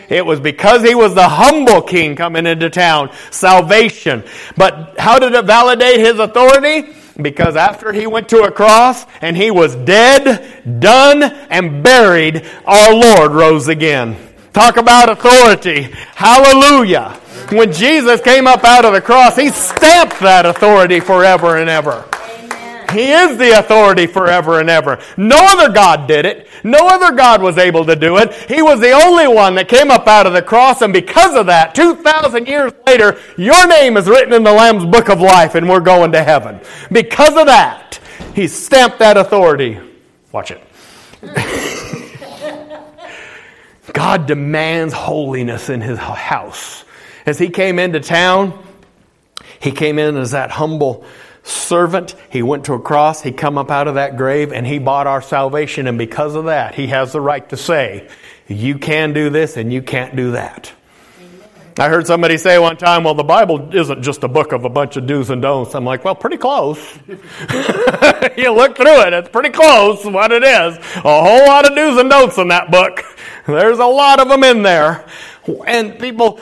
It 0.08 0.24
was 0.24 0.38
because 0.38 0.82
he 0.82 0.94
was 0.94 1.14
the 1.14 1.28
humble 1.28 1.82
king 1.82 2.14
coming 2.14 2.46
into 2.46 2.70
town, 2.70 3.10
salvation. 3.30 4.22
But 4.56 4.98
how 4.98 5.18
did 5.18 5.32
it 5.34 5.44
validate 5.44 5.98
his 5.98 6.18
authority? 6.18 6.94
Because 7.20 7.56
after 7.56 7.92
he 7.92 8.06
went 8.06 8.28
to 8.30 8.42
a 8.42 8.50
cross 8.50 9.06
and 9.20 9.36
he 9.36 9.50
was 9.50 9.74
dead, 9.74 10.80
done, 10.80 11.22
and 11.22 11.82
buried, 11.82 12.44
our 12.66 12.94
Lord 12.94 13.32
rose 13.32 13.68
again. 13.68 14.16
Talk 14.52 14.76
about 14.76 15.08
authority. 15.08 15.82
Hallelujah. 16.14 17.10
When 17.50 17.72
Jesus 17.72 18.20
came 18.20 18.46
up 18.46 18.64
out 18.64 18.84
of 18.84 18.92
the 18.92 19.00
cross, 19.00 19.36
he 19.36 19.50
stamped 19.50 20.18
that 20.20 20.46
authority 20.46 21.00
forever 21.00 21.56
and 21.56 21.70
ever. 21.70 22.08
He 22.96 23.12
is 23.12 23.36
the 23.36 23.58
authority 23.58 24.06
forever 24.06 24.58
and 24.58 24.70
ever. 24.70 24.98
No 25.18 25.36
other 25.38 25.70
God 25.70 26.08
did 26.08 26.24
it. 26.24 26.48
No 26.64 26.88
other 26.88 27.14
God 27.14 27.42
was 27.42 27.58
able 27.58 27.84
to 27.84 27.94
do 27.94 28.16
it. 28.16 28.32
He 28.48 28.62
was 28.62 28.80
the 28.80 28.92
only 28.92 29.28
one 29.28 29.54
that 29.56 29.68
came 29.68 29.90
up 29.90 30.06
out 30.06 30.26
of 30.26 30.32
the 30.32 30.40
cross, 30.40 30.80
and 30.80 30.94
because 30.94 31.36
of 31.36 31.44
that, 31.44 31.74
2,000 31.74 32.48
years 32.48 32.72
later, 32.86 33.20
your 33.36 33.66
name 33.66 33.98
is 33.98 34.06
written 34.06 34.32
in 34.32 34.44
the 34.44 34.52
Lamb's 34.52 34.86
book 34.86 35.10
of 35.10 35.20
life, 35.20 35.54
and 35.54 35.68
we're 35.68 35.80
going 35.80 36.10
to 36.12 36.22
heaven. 36.22 36.58
Because 36.90 37.36
of 37.36 37.44
that, 37.44 38.00
He 38.34 38.48
stamped 38.48 38.98
that 39.00 39.18
authority. 39.18 39.78
Watch 40.32 40.52
it. 40.52 40.62
God 43.92 44.26
demands 44.26 44.94
holiness 44.94 45.68
in 45.68 45.82
His 45.82 45.98
house. 45.98 46.86
As 47.26 47.38
He 47.38 47.50
came 47.50 47.78
into 47.78 48.00
town, 48.00 48.58
He 49.60 49.70
came 49.70 49.98
in 49.98 50.16
as 50.16 50.30
that 50.30 50.50
humble 50.50 51.04
servant. 51.46 52.14
He 52.28 52.42
went 52.42 52.64
to 52.64 52.74
a 52.74 52.80
cross. 52.80 53.22
He 53.22 53.32
come 53.32 53.56
up 53.56 53.70
out 53.70 53.88
of 53.88 53.94
that 53.94 54.16
grave 54.16 54.52
and 54.52 54.66
he 54.66 54.78
bought 54.78 55.06
our 55.06 55.22
salvation. 55.22 55.86
And 55.86 55.96
because 55.96 56.34
of 56.34 56.46
that, 56.46 56.74
he 56.74 56.88
has 56.88 57.12
the 57.12 57.20
right 57.20 57.48
to 57.50 57.56
say, 57.56 58.08
you 58.48 58.78
can 58.78 59.12
do 59.12 59.30
this 59.30 59.56
and 59.56 59.72
you 59.72 59.82
can't 59.82 60.16
do 60.16 60.32
that. 60.32 60.72
I 61.78 61.90
heard 61.90 62.06
somebody 62.06 62.38
say 62.38 62.58
one 62.58 62.78
time, 62.78 63.04
well, 63.04 63.14
the 63.14 63.22
Bible 63.22 63.76
isn't 63.76 64.02
just 64.02 64.24
a 64.24 64.28
book 64.28 64.52
of 64.52 64.64
a 64.64 64.70
bunch 64.70 64.96
of 64.96 65.06
do's 65.06 65.28
and 65.28 65.42
don'ts. 65.42 65.74
I'm 65.74 65.84
like, 65.84 66.04
well, 66.04 66.14
pretty 66.14 66.38
close. 66.38 66.78
you 67.06 68.50
look 68.50 68.76
through 68.76 69.02
it, 69.02 69.12
it's 69.12 69.28
pretty 69.28 69.50
close 69.50 70.02
what 70.06 70.32
it 70.32 70.42
is. 70.42 70.78
A 70.78 71.00
whole 71.00 71.46
lot 71.46 71.68
of 71.68 71.76
do's 71.76 71.98
and 71.98 72.08
don'ts 72.08 72.38
in 72.38 72.48
that 72.48 72.70
book. 72.70 73.04
There's 73.46 73.78
a 73.78 73.84
lot 73.84 74.20
of 74.20 74.28
them 74.28 74.42
in 74.42 74.62
there. 74.62 75.06
And 75.66 75.98
people 75.98 76.40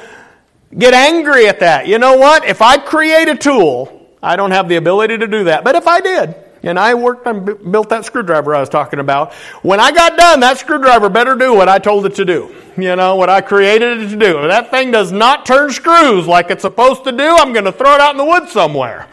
get 0.79 0.95
angry 0.95 1.49
at 1.49 1.59
that. 1.61 1.89
You 1.89 1.99
know 1.99 2.17
what? 2.17 2.45
If 2.45 2.63
I 2.63 2.79
create 2.79 3.29
a 3.29 3.37
tool 3.37 4.04
I 4.25 4.37
don't 4.37 4.51
have 4.53 4.69
the 4.69 4.77
ability 4.77 5.19
to 5.19 5.27
do 5.27 5.45
that. 5.45 5.65
But 5.65 5.75
if 5.75 5.87
I 5.87 6.01
did, 6.01 6.35
and 6.63 6.79
I 6.79 6.95
worked 6.95 7.27
and 7.27 7.45
built 7.71 7.91
that 7.91 8.07
screwdriver 8.07 8.55
I 8.55 8.61
was 8.61 8.71
talking 8.71 8.99
about, 8.99 9.35
when 9.63 9.81
I 9.81 9.93
got 9.93 10.17
done, 10.17 10.41
that 10.41 10.59
screwdriver 10.59 11.11
better 11.11 11.35
do 11.35 11.53
what 11.53 11.69
I 11.69 11.79
told 11.79 12.07
it 12.07 12.15
to 12.17 12.25
do. 12.25 12.55
You 12.77 12.97
know, 12.97 13.17
what 13.17 13.29
I 13.29 13.41
created 13.41 14.01
it 14.01 14.09
to 14.09 14.17
do. 14.17 14.39
If 14.41 14.49
that 14.49 14.71
thing 14.71 14.91
does 14.91 15.13
not 15.13 15.47
turn 15.47 15.71
screws 15.71 16.27
like 16.27 16.51
it's 16.51 16.63
supposed 16.63 17.05
to 17.05 17.13
do, 17.13 17.37
I'm 17.37 17.53
going 17.53 17.67
to 17.67 17.73
throw 17.73 17.95
it 17.95 18.01
out 18.01 18.13
in 18.13 18.17
the 18.17 18.25
woods 18.25 18.51
somewhere 18.51 19.07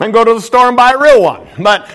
and 0.00 0.12
go 0.12 0.24
to 0.24 0.34
the 0.34 0.40
store 0.40 0.68
and 0.68 0.76
buy 0.76 0.92
a 0.92 0.98
real 0.98 1.22
one. 1.22 1.46
But 1.58 1.94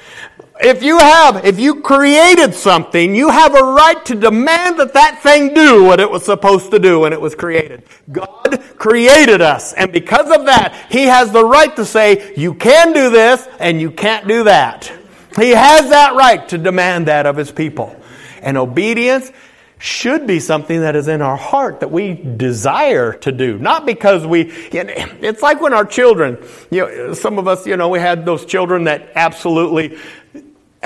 if 0.62 0.84
you 0.84 0.98
have, 0.98 1.46
if 1.46 1.60
you 1.60 1.82
created 1.82 2.54
something, 2.54 3.16
you 3.16 3.30
have 3.30 3.56
a 3.56 3.64
right 3.64 4.04
to 4.06 4.16
demand 4.16 4.80
that 4.80 4.94
that 4.94 5.22
thing 5.22 5.54
do 5.54 5.84
what 5.84 6.00
it 6.00 6.10
was 6.10 6.26
supposed 6.26 6.72
to 6.72 6.80
do 6.80 7.02
when 7.02 7.14
it 7.14 7.22
was 7.22 7.36
created. 7.36 7.84
God 8.12 8.64
created 8.78 9.42
us, 9.42 9.74
and 9.74 9.92
because 9.92 10.30
of 10.32 10.46
that, 10.46 10.88
He 10.90 11.04
has 11.04 11.32
the 11.32 11.46
right 11.46 11.76
to 11.76 11.86
say, 11.86 12.34
you 12.36 12.54
can 12.54 12.94
do 12.94 13.10
this 13.10 13.48
and 13.60 13.82
you 13.82 13.92
can't 13.92 14.28
do 14.28 14.44
that. 14.46 14.92
He 15.36 15.52
has 15.52 15.90
that 15.90 16.16
right 16.16 16.48
to 16.50 16.58
demand 16.58 17.08
that 17.08 17.26
of 17.26 17.36
His 17.36 17.52
people. 17.52 17.96
And 18.42 18.58
obedience 18.58 19.32
should 19.80 20.26
be 20.26 20.40
something 20.40 20.82
that 20.82 20.96
is 20.96 21.08
in 21.08 21.22
our 21.22 21.38
heart 21.38 21.82
that 21.82 21.92
we 21.92 22.14
desire 22.14 23.14
to 23.14 23.32
do. 23.32 23.60
Not 23.60 23.86
because 23.86 24.26
we, 24.26 24.52
it's 24.72 25.44
like 25.44 25.62
when 25.62 25.74
our 25.74 25.86
children, 25.86 26.44
you 26.72 26.82
know, 26.82 27.14
some 27.14 27.38
of 27.38 27.48
us, 27.48 27.68
you 27.68 27.78
know, 27.78 27.90
we 27.90 28.00
had 28.00 28.26
those 28.26 28.46
children 28.46 28.86
that 28.86 29.12
absolutely 29.14 29.98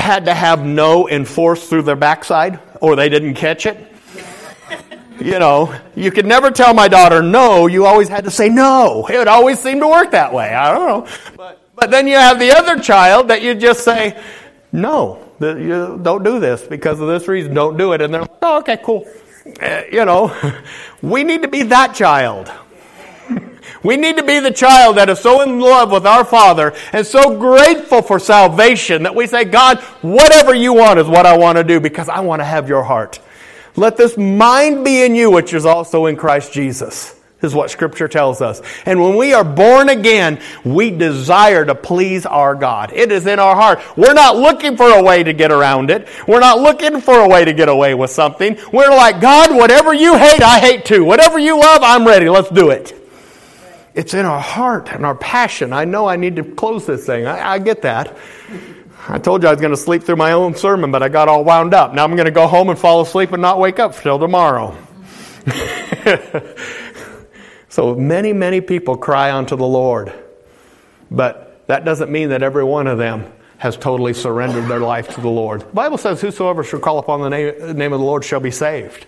had 0.01 0.25
to 0.25 0.33
have 0.33 0.65
no 0.65 1.07
enforced 1.07 1.69
through 1.69 1.83
their 1.83 1.95
backside 1.95 2.59
or 2.81 2.95
they 2.95 3.09
didn't 3.09 3.35
catch 3.35 3.65
it. 3.65 3.77
You 5.19 5.37
know, 5.37 5.71
you 5.95 6.09
could 6.09 6.25
never 6.25 6.49
tell 6.49 6.73
my 6.73 6.87
daughter 6.87 7.21
no, 7.21 7.67
you 7.67 7.85
always 7.85 8.07
had 8.07 8.23
to 8.23 8.31
say 8.31 8.49
no. 8.49 9.05
It 9.05 9.19
would 9.19 9.27
always 9.27 9.59
seemed 9.59 9.81
to 9.81 9.87
work 9.87 10.09
that 10.11 10.33
way. 10.33 10.51
I 10.51 10.73
don't 10.73 10.87
know. 10.87 11.07
But, 11.37 11.61
but 11.75 11.91
then 11.91 12.07
you 12.07 12.15
have 12.15 12.39
the 12.39 12.49
other 12.49 12.79
child 12.79 13.27
that 13.27 13.43
you 13.43 13.53
just 13.53 13.83
say, 13.83 14.19
no, 14.71 15.23
you 15.39 15.99
don't 16.01 16.23
do 16.23 16.39
this 16.39 16.63
because 16.63 16.99
of 16.99 17.07
this 17.07 17.27
reason, 17.27 17.53
don't 17.53 17.77
do 17.77 17.93
it. 17.93 18.01
And 18.01 18.11
they're 18.11 18.21
like, 18.21 18.31
oh, 18.41 18.57
okay, 18.59 18.79
cool. 18.83 19.07
Uh, 19.61 19.83
you 19.91 20.05
know, 20.05 20.35
we 21.03 21.23
need 21.23 21.43
to 21.43 21.47
be 21.47 21.63
that 21.63 21.93
child. 21.93 22.51
We 23.83 23.97
need 23.97 24.17
to 24.17 24.23
be 24.23 24.39
the 24.39 24.51
child 24.51 24.97
that 24.97 25.09
is 25.09 25.19
so 25.19 25.41
in 25.41 25.59
love 25.59 25.91
with 25.91 26.05
our 26.05 26.23
Father 26.23 26.73
and 26.93 27.05
so 27.05 27.37
grateful 27.37 28.01
for 28.01 28.19
salvation 28.19 29.03
that 29.03 29.15
we 29.15 29.25
say, 29.25 29.43
God, 29.43 29.79
whatever 30.01 30.53
you 30.53 30.73
want 30.73 30.99
is 30.99 31.07
what 31.07 31.25
I 31.25 31.37
want 31.37 31.57
to 31.57 31.63
do 31.63 31.79
because 31.79 32.07
I 32.07 32.19
want 32.19 32.41
to 32.41 32.45
have 32.45 32.69
your 32.69 32.83
heart. 32.83 33.19
Let 33.75 33.97
this 33.97 34.17
mind 34.17 34.85
be 34.85 35.01
in 35.03 35.15
you, 35.15 35.31
which 35.31 35.53
is 35.53 35.65
also 35.65 36.05
in 36.05 36.15
Christ 36.15 36.53
Jesus, 36.53 37.15
is 37.41 37.55
what 37.55 37.71
Scripture 37.71 38.07
tells 38.07 38.39
us. 38.41 38.61
And 38.85 39.01
when 39.01 39.15
we 39.15 39.33
are 39.33 39.45
born 39.45 39.89
again, 39.89 40.41
we 40.63 40.91
desire 40.91 41.65
to 41.65 41.73
please 41.73 42.27
our 42.27 42.53
God. 42.53 42.91
It 42.93 43.11
is 43.11 43.25
in 43.25 43.39
our 43.39 43.55
heart. 43.55 43.79
We're 43.97 44.13
not 44.13 44.35
looking 44.35 44.77
for 44.77 44.89
a 44.91 45.01
way 45.01 45.23
to 45.23 45.33
get 45.33 45.51
around 45.51 45.89
it. 45.89 46.07
We're 46.27 46.41
not 46.41 46.59
looking 46.59 47.01
for 47.01 47.17
a 47.19 47.27
way 47.27 47.45
to 47.45 47.53
get 47.53 47.69
away 47.69 47.95
with 47.95 48.11
something. 48.11 48.59
We're 48.71 48.89
like, 48.89 49.21
God, 49.21 49.55
whatever 49.55 49.91
you 49.91 50.17
hate, 50.17 50.43
I 50.43 50.59
hate 50.59 50.85
too. 50.85 51.03
Whatever 51.03 51.39
you 51.39 51.57
love, 51.57 51.81
I'm 51.81 52.05
ready. 52.05 52.29
Let's 52.29 52.49
do 52.49 52.69
it. 52.69 53.00
It's 53.93 54.13
in 54.13 54.25
our 54.25 54.39
heart 54.39 54.91
and 54.91 55.05
our 55.05 55.15
passion. 55.15 55.73
I 55.73 55.85
know 55.85 56.07
I 56.07 56.15
need 56.15 56.37
to 56.37 56.43
close 56.43 56.85
this 56.85 57.05
thing. 57.05 57.25
I, 57.25 57.53
I 57.53 57.59
get 57.59 57.81
that. 57.81 58.17
I 59.07 59.17
told 59.17 59.43
you 59.43 59.49
I 59.49 59.51
was 59.51 59.59
going 59.59 59.71
to 59.71 59.77
sleep 59.77 60.03
through 60.03 60.15
my 60.15 60.31
own 60.33 60.55
sermon, 60.55 60.91
but 60.91 61.03
I 61.03 61.09
got 61.09 61.27
all 61.27 61.43
wound 61.43 61.73
up. 61.73 61.93
Now 61.93 62.03
I'm 62.03 62.15
going 62.15 62.25
to 62.25 62.31
go 62.31 62.47
home 62.47 62.69
and 62.69 62.77
fall 62.77 63.01
asleep 63.01 63.31
and 63.31 63.41
not 63.41 63.59
wake 63.59 63.79
up 63.79 63.95
till 63.95 64.19
tomorrow. 64.19 64.77
so 67.69 67.95
many, 67.95 68.31
many 68.31 68.61
people 68.61 68.95
cry 68.95 69.31
unto 69.31 69.55
the 69.55 69.65
Lord, 69.65 70.13
but 71.09 71.63
that 71.67 71.83
doesn't 71.83 72.11
mean 72.11 72.29
that 72.29 72.43
every 72.43 72.63
one 72.63 72.85
of 72.87 72.97
them 72.99 73.31
has 73.57 73.75
totally 73.75 74.13
surrendered 74.13 74.67
their 74.67 74.79
life 74.79 75.15
to 75.15 75.21
the 75.21 75.29
Lord. 75.29 75.61
The 75.61 75.65
Bible 75.65 75.97
says, 75.97 76.21
Whosoever 76.21 76.63
shall 76.63 76.79
call 76.79 76.99
upon 76.99 77.21
the 77.21 77.29
name, 77.29 77.77
name 77.77 77.93
of 77.93 77.99
the 77.99 78.05
Lord 78.05 78.23
shall 78.23 78.39
be 78.39 78.51
saved. 78.51 79.05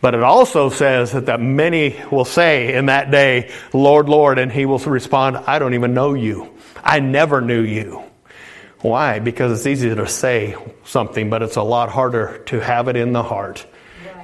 But 0.00 0.14
it 0.14 0.22
also 0.22 0.70
says 0.70 1.12
that, 1.12 1.26
that 1.26 1.40
many 1.40 2.00
will 2.10 2.24
say 2.24 2.74
in 2.74 2.86
that 2.86 3.10
day, 3.10 3.50
Lord, 3.72 4.08
Lord, 4.08 4.38
and 4.38 4.50
he 4.50 4.64
will 4.64 4.78
respond, 4.78 5.36
I 5.36 5.58
don't 5.58 5.74
even 5.74 5.92
know 5.92 6.14
you. 6.14 6.54
I 6.82 7.00
never 7.00 7.40
knew 7.40 7.60
you. 7.60 8.02
Why? 8.80 9.18
Because 9.18 9.58
it's 9.58 9.66
easy 9.66 9.94
to 9.94 10.08
say 10.08 10.56
something, 10.84 11.28
but 11.28 11.42
it's 11.42 11.56
a 11.56 11.62
lot 11.62 11.90
harder 11.90 12.38
to 12.46 12.60
have 12.60 12.88
it 12.88 12.96
in 12.96 13.12
the 13.12 13.22
heart. 13.22 13.66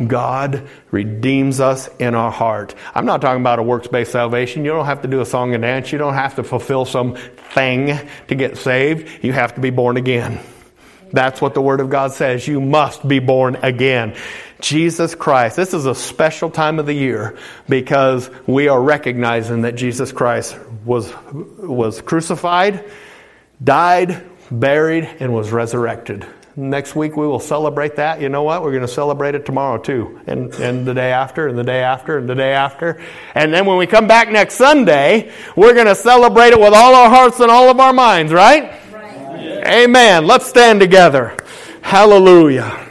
God 0.05 0.69
redeems 0.91 1.61
us 1.61 1.89
in 1.99 2.15
our 2.15 2.31
heart. 2.31 2.75
I'm 2.95 3.07
not 3.07 3.21
talking 3.21 3.41
about 3.41 3.59
a 3.59 3.63
works 3.63 3.89
based 3.89 4.13
salvation. 4.13 4.65
You 4.65 4.73
don't 4.73 4.87
have 4.87 5.03
to 5.03 5.09
do 5.09 5.21
a 5.21 5.27
song 5.27 5.55
and 5.55 5.63
dance. 5.63 5.93
You 5.93 5.99
don't 5.99 6.15
have 6.15 6.37
to 6.37 6.43
fulfill 6.43 6.85
some 6.85 7.17
thing 7.55 7.99
to 8.29 8.35
get 8.35 8.59
saved. 8.59 9.25
You 9.25 9.33
have 9.33 9.55
to 9.55 9.61
be 9.61 9.71
born 9.71 9.97
again. 9.97 10.41
That's 11.13 11.41
what 11.41 11.55
the 11.55 11.61
Word 11.61 11.81
of 11.81 11.91
God 11.91 12.13
says. 12.13 12.47
You 12.47 12.61
must 12.61 13.07
be 13.07 13.19
born 13.19 13.57
again. 13.57 14.17
Jesus 14.61 15.15
Christ. 15.15 15.57
This 15.57 15.75
is 15.75 15.87
a 15.87 15.95
special 15.95 16.51
time 16.51 16.79
of 16.79 16.87
the 16.87 16.95
year 16.95 17.39
because 17.69 18.31
we 18.47 18.69
are 18.69 18.81
recognizing 18.81 19.63
that 19.63 19.77
Jesus 19.77 20.13
Christ 20.13 20.59
was, 20.85 21.13
was 21.33 22.01
crucified, 22.01 22.85
died, 23.63 24.25
buried, 24.51 25.05
and 25.21 25.35
was 25.35 25.51
resurrected. 25.53 26.27
Next 26.59 26.97
week 26.97 27.19
we 27.19 27.27
will 27.27 27.41
celebrate 27.41 27.97
that. 27.97 28.23
You 28.23 28.31
know 28.31 28.43
what? 28.43 28.63
We're 28.63 28.71
going 28.71 28.81
to 28.81 28.89
celebrate 28.89 29.35
it 29.35 29.45
tomorrow 29.45 29.77
too, 29.77 30.23
and, 30.27 30.55
and 30.55 30.87
the 30.87 30.95
day 30.95 31.13
after, 31.13 31.49
and 31.49 31.59
the 31.59 31.65
day 31.65 31.83
after, 31.83 32.17
and 32.17 32.27
the 32.27 32.35
day 32.35 32.55
after. 32.55 32.99
And 33.35 33.53
then 33.53 33.67
when 33.67 33.77
we 33.77 33.87
come 33.87 34.07
back 34.07 34.31
next 34.31 34.55
Sunday, 34.55 35.31
we're 35.55 35.75
going 35.75 35.87
to 35.87 35.95
celebrate 35.95 36.53
it 36.53 36.59
with 36.59 36.73
all 36.73 36.95
our 36.95 37.11
hearts 37.11 37.41
and 37.41 37.51
all 37.51 37.69
of 37.69 37.79
our 37.79 37.93
minds, 37.93 38.33
right? 38.33 38.63
right. 38.63 38.86
Amen. 39.47 40.27
Let's 40.27 40.47
stand 40.47 40.81
together. 40.81 41.37
Hallelujah. 41.83 42.85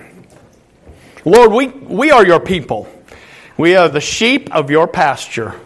Lord, 1.25 1.51
we, 1.51 1.67
we 1.67 2.11
are 2.11 2.25
your 2.25 2.39
people. 2.39 2.87
We 3.57 3.75
are 3.75 3.89
the 3.89 4.01
sheep 4.01 4.53
of 4.53 4.69
your 4.69 4.87
pasture. 4.87 5.59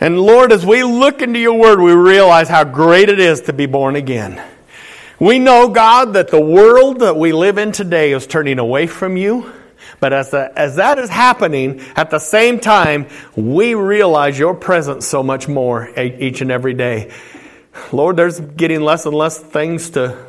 And 0.00 0.18
Lord, 0.20 0.52
as 0.52 0.64
we 0.64 0.82
look 0.82 1.22
into 1.22 1.38
your 1.38 1.58
word, 1.58 1.80
we 1.80 1.92
realize 1.92 2.48
how 2.48 2.64
great 2.64 3.08
it 3.08 3.18
is 3.18 3.42
to 3.42 3.52
be 3.52 3.66
born 3.66 3.96
again. 3.96 4.42
We 5.18 5.38
know, 5.38 5.68
God, 5.68 6.14
that 6.14 6.28
the 6.28 6.40
world 6.40 7.00
that 7.00 7.16
we 7.16 7.32
live 7.32 7.58
in 7.58 7.72
today 7.72 8.12
is 8.12 8.26
turning 8.26 8.58
away 8.58 8.86
from 8.86 9.16
you. 9.16 9.52
But 10.00 10.14
as, 10.14 10.30
the, 10.30 10.50
as 10.58 10.76
that 10.76 10.98
is 10.98 11.10
happening, 11.10 11.80
at 11.94 12.10
the 12.10 12.18
same 12.18 12.58
time, 12.58 13.06
we 13.36 13.74
realize 13.74 14.38
your 14.38 14.54
presence 14.54 15.06
so 15.06 15.22
much 15.22 15.46
more 15.46 15.90
each 15.98 16.40
and 16.40 16.50
every 16.50 16.72
day. 16.72 17.10
Lord, 17.92 18.16
there's 18.16 18.40
getting 18.40 18.80
less 18.80 19.06
and 19.06 19.14
less 19.14 19.38
things 19.38 19.90
to, 19.90 20.26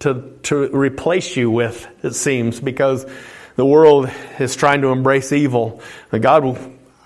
to, 0.00 0.38
to 0.44 0.68
replace 0.76 1.36
you 1.36 1.50
with, 1.50 1.86
it 2.02 2.14
seems, 2.14 2.60
because 2.60 3.06
the 3.56 3.66
world 3.66 4.10
is 4.38 4.56
trying 4.56 4.82
to 4.82 4.88
embrace 4.88 5.32
evil. 5.32 5.82
And 6.12 6.22
God, 6.22 6.58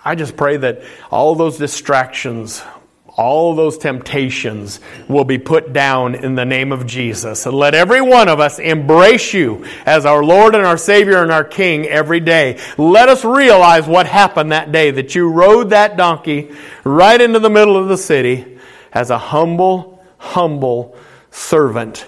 I 0.05 0.15
just 0.15 0.37
pray 0.37 0.57
that 0.59 0.83
all 1.11 1.35
those 1.35 1.59
distractions, 1.59 2.63
all 3.07 3.55
those 3.55 3.79
temptations 3.79 4.81
will 5.09 5.25
be 5.25 5.39
put 5.39 5.73
down 5.73 6.15
in 6.15 6.35
the 6.35 6.45
name 6.45 6.73
of 6.73 6.87
Jesus. 6.87 7.47
And 7.47 7.55
let 7.55 7.75
every 7.75 8.03
one 8.03 8.29
of 8.29 8.39
us 8.39 8.59
embrace 8.59 9.33
you 9.33 9.65
as 9.87 10.05
our 10.05 10.23
Lord 10.23 10.55
and 10.55 10.67
our 10.67 10.77
Savior 10.77 11.23
and 11.23 11.33
our 11.33 11.45
King 11.45 11.87
every 11.87 12.21
day. 12.21 12.61
Let 12.77 13.09
us 13.09 13.25
realize 13.25 13.87
what 13.87 14.07
happened 14.07 14.53
that 14.53 14.73
day 14.73 14.91
that 14.91 15.15
you 15.15 15.29
rode 15.31 15.71
that 15.71 15.97
donkey 15.97 16.51
right 16.85 17.21
into 17.21 17.39
the 17.39 17.51
middle 17.51 17.77
of 17.77 17.89
the 17.89 17.99
city 17.99 18.52
as 18.93 19.11
a 19.11 19.19
humble, 19.19 20.03
humble 20.19 20.97
servant. 21.31 22.07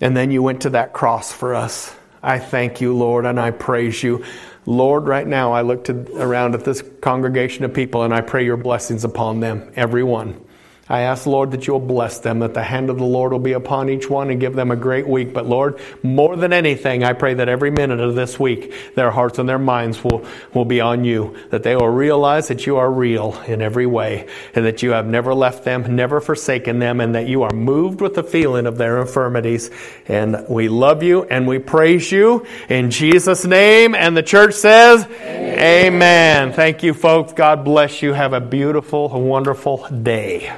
And 0.00 0.16
then 0.16 0.30
you 0.30 0.42
went 0.42 0.62
to 0.62 0.70
that 0.70 0.92
cross 0.92 1.32
for 1.32 1.54
us. 1.54 1.94
I 2.22 2.38
thank 2.38 2.80
you, 2.80 2.94
Lord, 2.94 3.24
and 3.24 3.38
I 3.38 3.50
praise 3.52 4.02
you. 4.02 4.24
Lord, 4.66 5.06
right 5.06 5.26
now 5.26 5.52
I 5.52 5.62
look 5.62 5.84
to, 5.84 6.06
around 6.20 6.54
at 6.54 6.64
this 6.64 6.82
congregation 7.00 7.64
of 7.64 7.72
people 7.72 8.02
and 8.02 8.12
I 8.12 8.20
pray 8.20 8.44
your 8.44 8.56
blessings 8.56 9.04
upon 9.04 9.40
them, 9.40 9.70
everyone. 9.76 10.44
I 10.88 11.00
ask, 11.00 11.26
Lord, 11.26 11.50
that 11.50 11.66
you'll 11.66 11.80
bless 11.80 12.20
them, 12.20 12.38
that 12.38 12.54
the 12.54 12.62
hand 12.62 12.90
of 12.90 12.98
the 12.98 13.04
Lord 13.04 13.32
will 13.32 13.40
be 13.40 13.54
upon 13.54 13.88
each 13.88 14.08
one 14.08 14.30
and 14.30 14.38
give 14.38 14.54
them 14.54 14.70
a 14.70 14.76
great 14.76 15.08
week. 15.08 15.34
But 15.34 15.46
Lord, 15.46 15.80
more 16.02 16.36
than 16.36 16.52
anything, 16.52 17.02
I 17.02 17.12
pray 17.12 17.34
that 17.34 17.48
every 17.48 17.72
minute 17.72 17.98
of 17.98 18.14
this 18.14 18.38
week, 18.38 18.72
their 18.94 19.10
hearts 19.10 19.40
and 19.40 19.48
their 19.48 19.58
minds 19.58 20.04
will, 20.04 20.24
will 20.54 20.64
be 20.64 20.80
on 20.80 21.04
you, 21.04 21.36
that 21.50 21.64
they 21.64 21.74
will 21.74 21.88
realize 21.88 22.48
that 22.48 22.66
you 22.66 22.76
are 22.76 22.90
real 22.90 23.40
in 23.48 23.62
every 23.62 23.86
way, 23.86 24.28
and 24.54 24.64
that 24.64 24.82
you 24.82 24.92
have 24.92 25.06
never 25.06 25.34
left 25.34 25.64
them, 25.64 25.96
never 25.96 26.20
forsaken 26.20 26.78
them, 26.78 27.00
and 27.00 27.16
that 27.16 27.26
you 27.26 27.42
are 27.42 27.52
moved 27.52 28.00
with 28.00 28.14
the 28.14 28.22
feeling 28.22 28.66
of 28.66 28.78
their 28.78 29.00
infirmities. 29.00 29.72
And 30.06 30.46
we 30.48 30.68
love 30.68 31.02
you 31.02 31.24
and 31.24 31.48
we 31.48 31.58
praise 31.58 32.12
you 32.12 32.46
in 32.68 32.92
Jesus' 32.92 33.44
name. 33.44 33.96
And 33.96 34.16
the 34.16 34.22
church 34.22 34.54
says, 34.54 35.04
Amen. 35.04 35.96
Amen. 35.96 36.52
Thank 36.52 36.82
you, 36.82 36.94
folks. 36.94 37.32
God 37.32 37.64
bless 37.64 38.02
you. 38.02 38.12
Have 38.12 38.32
a 38.32 38.40
beautiful, 38.40 39.08
wonderful 39.08 39.88
day. 39.88 40.56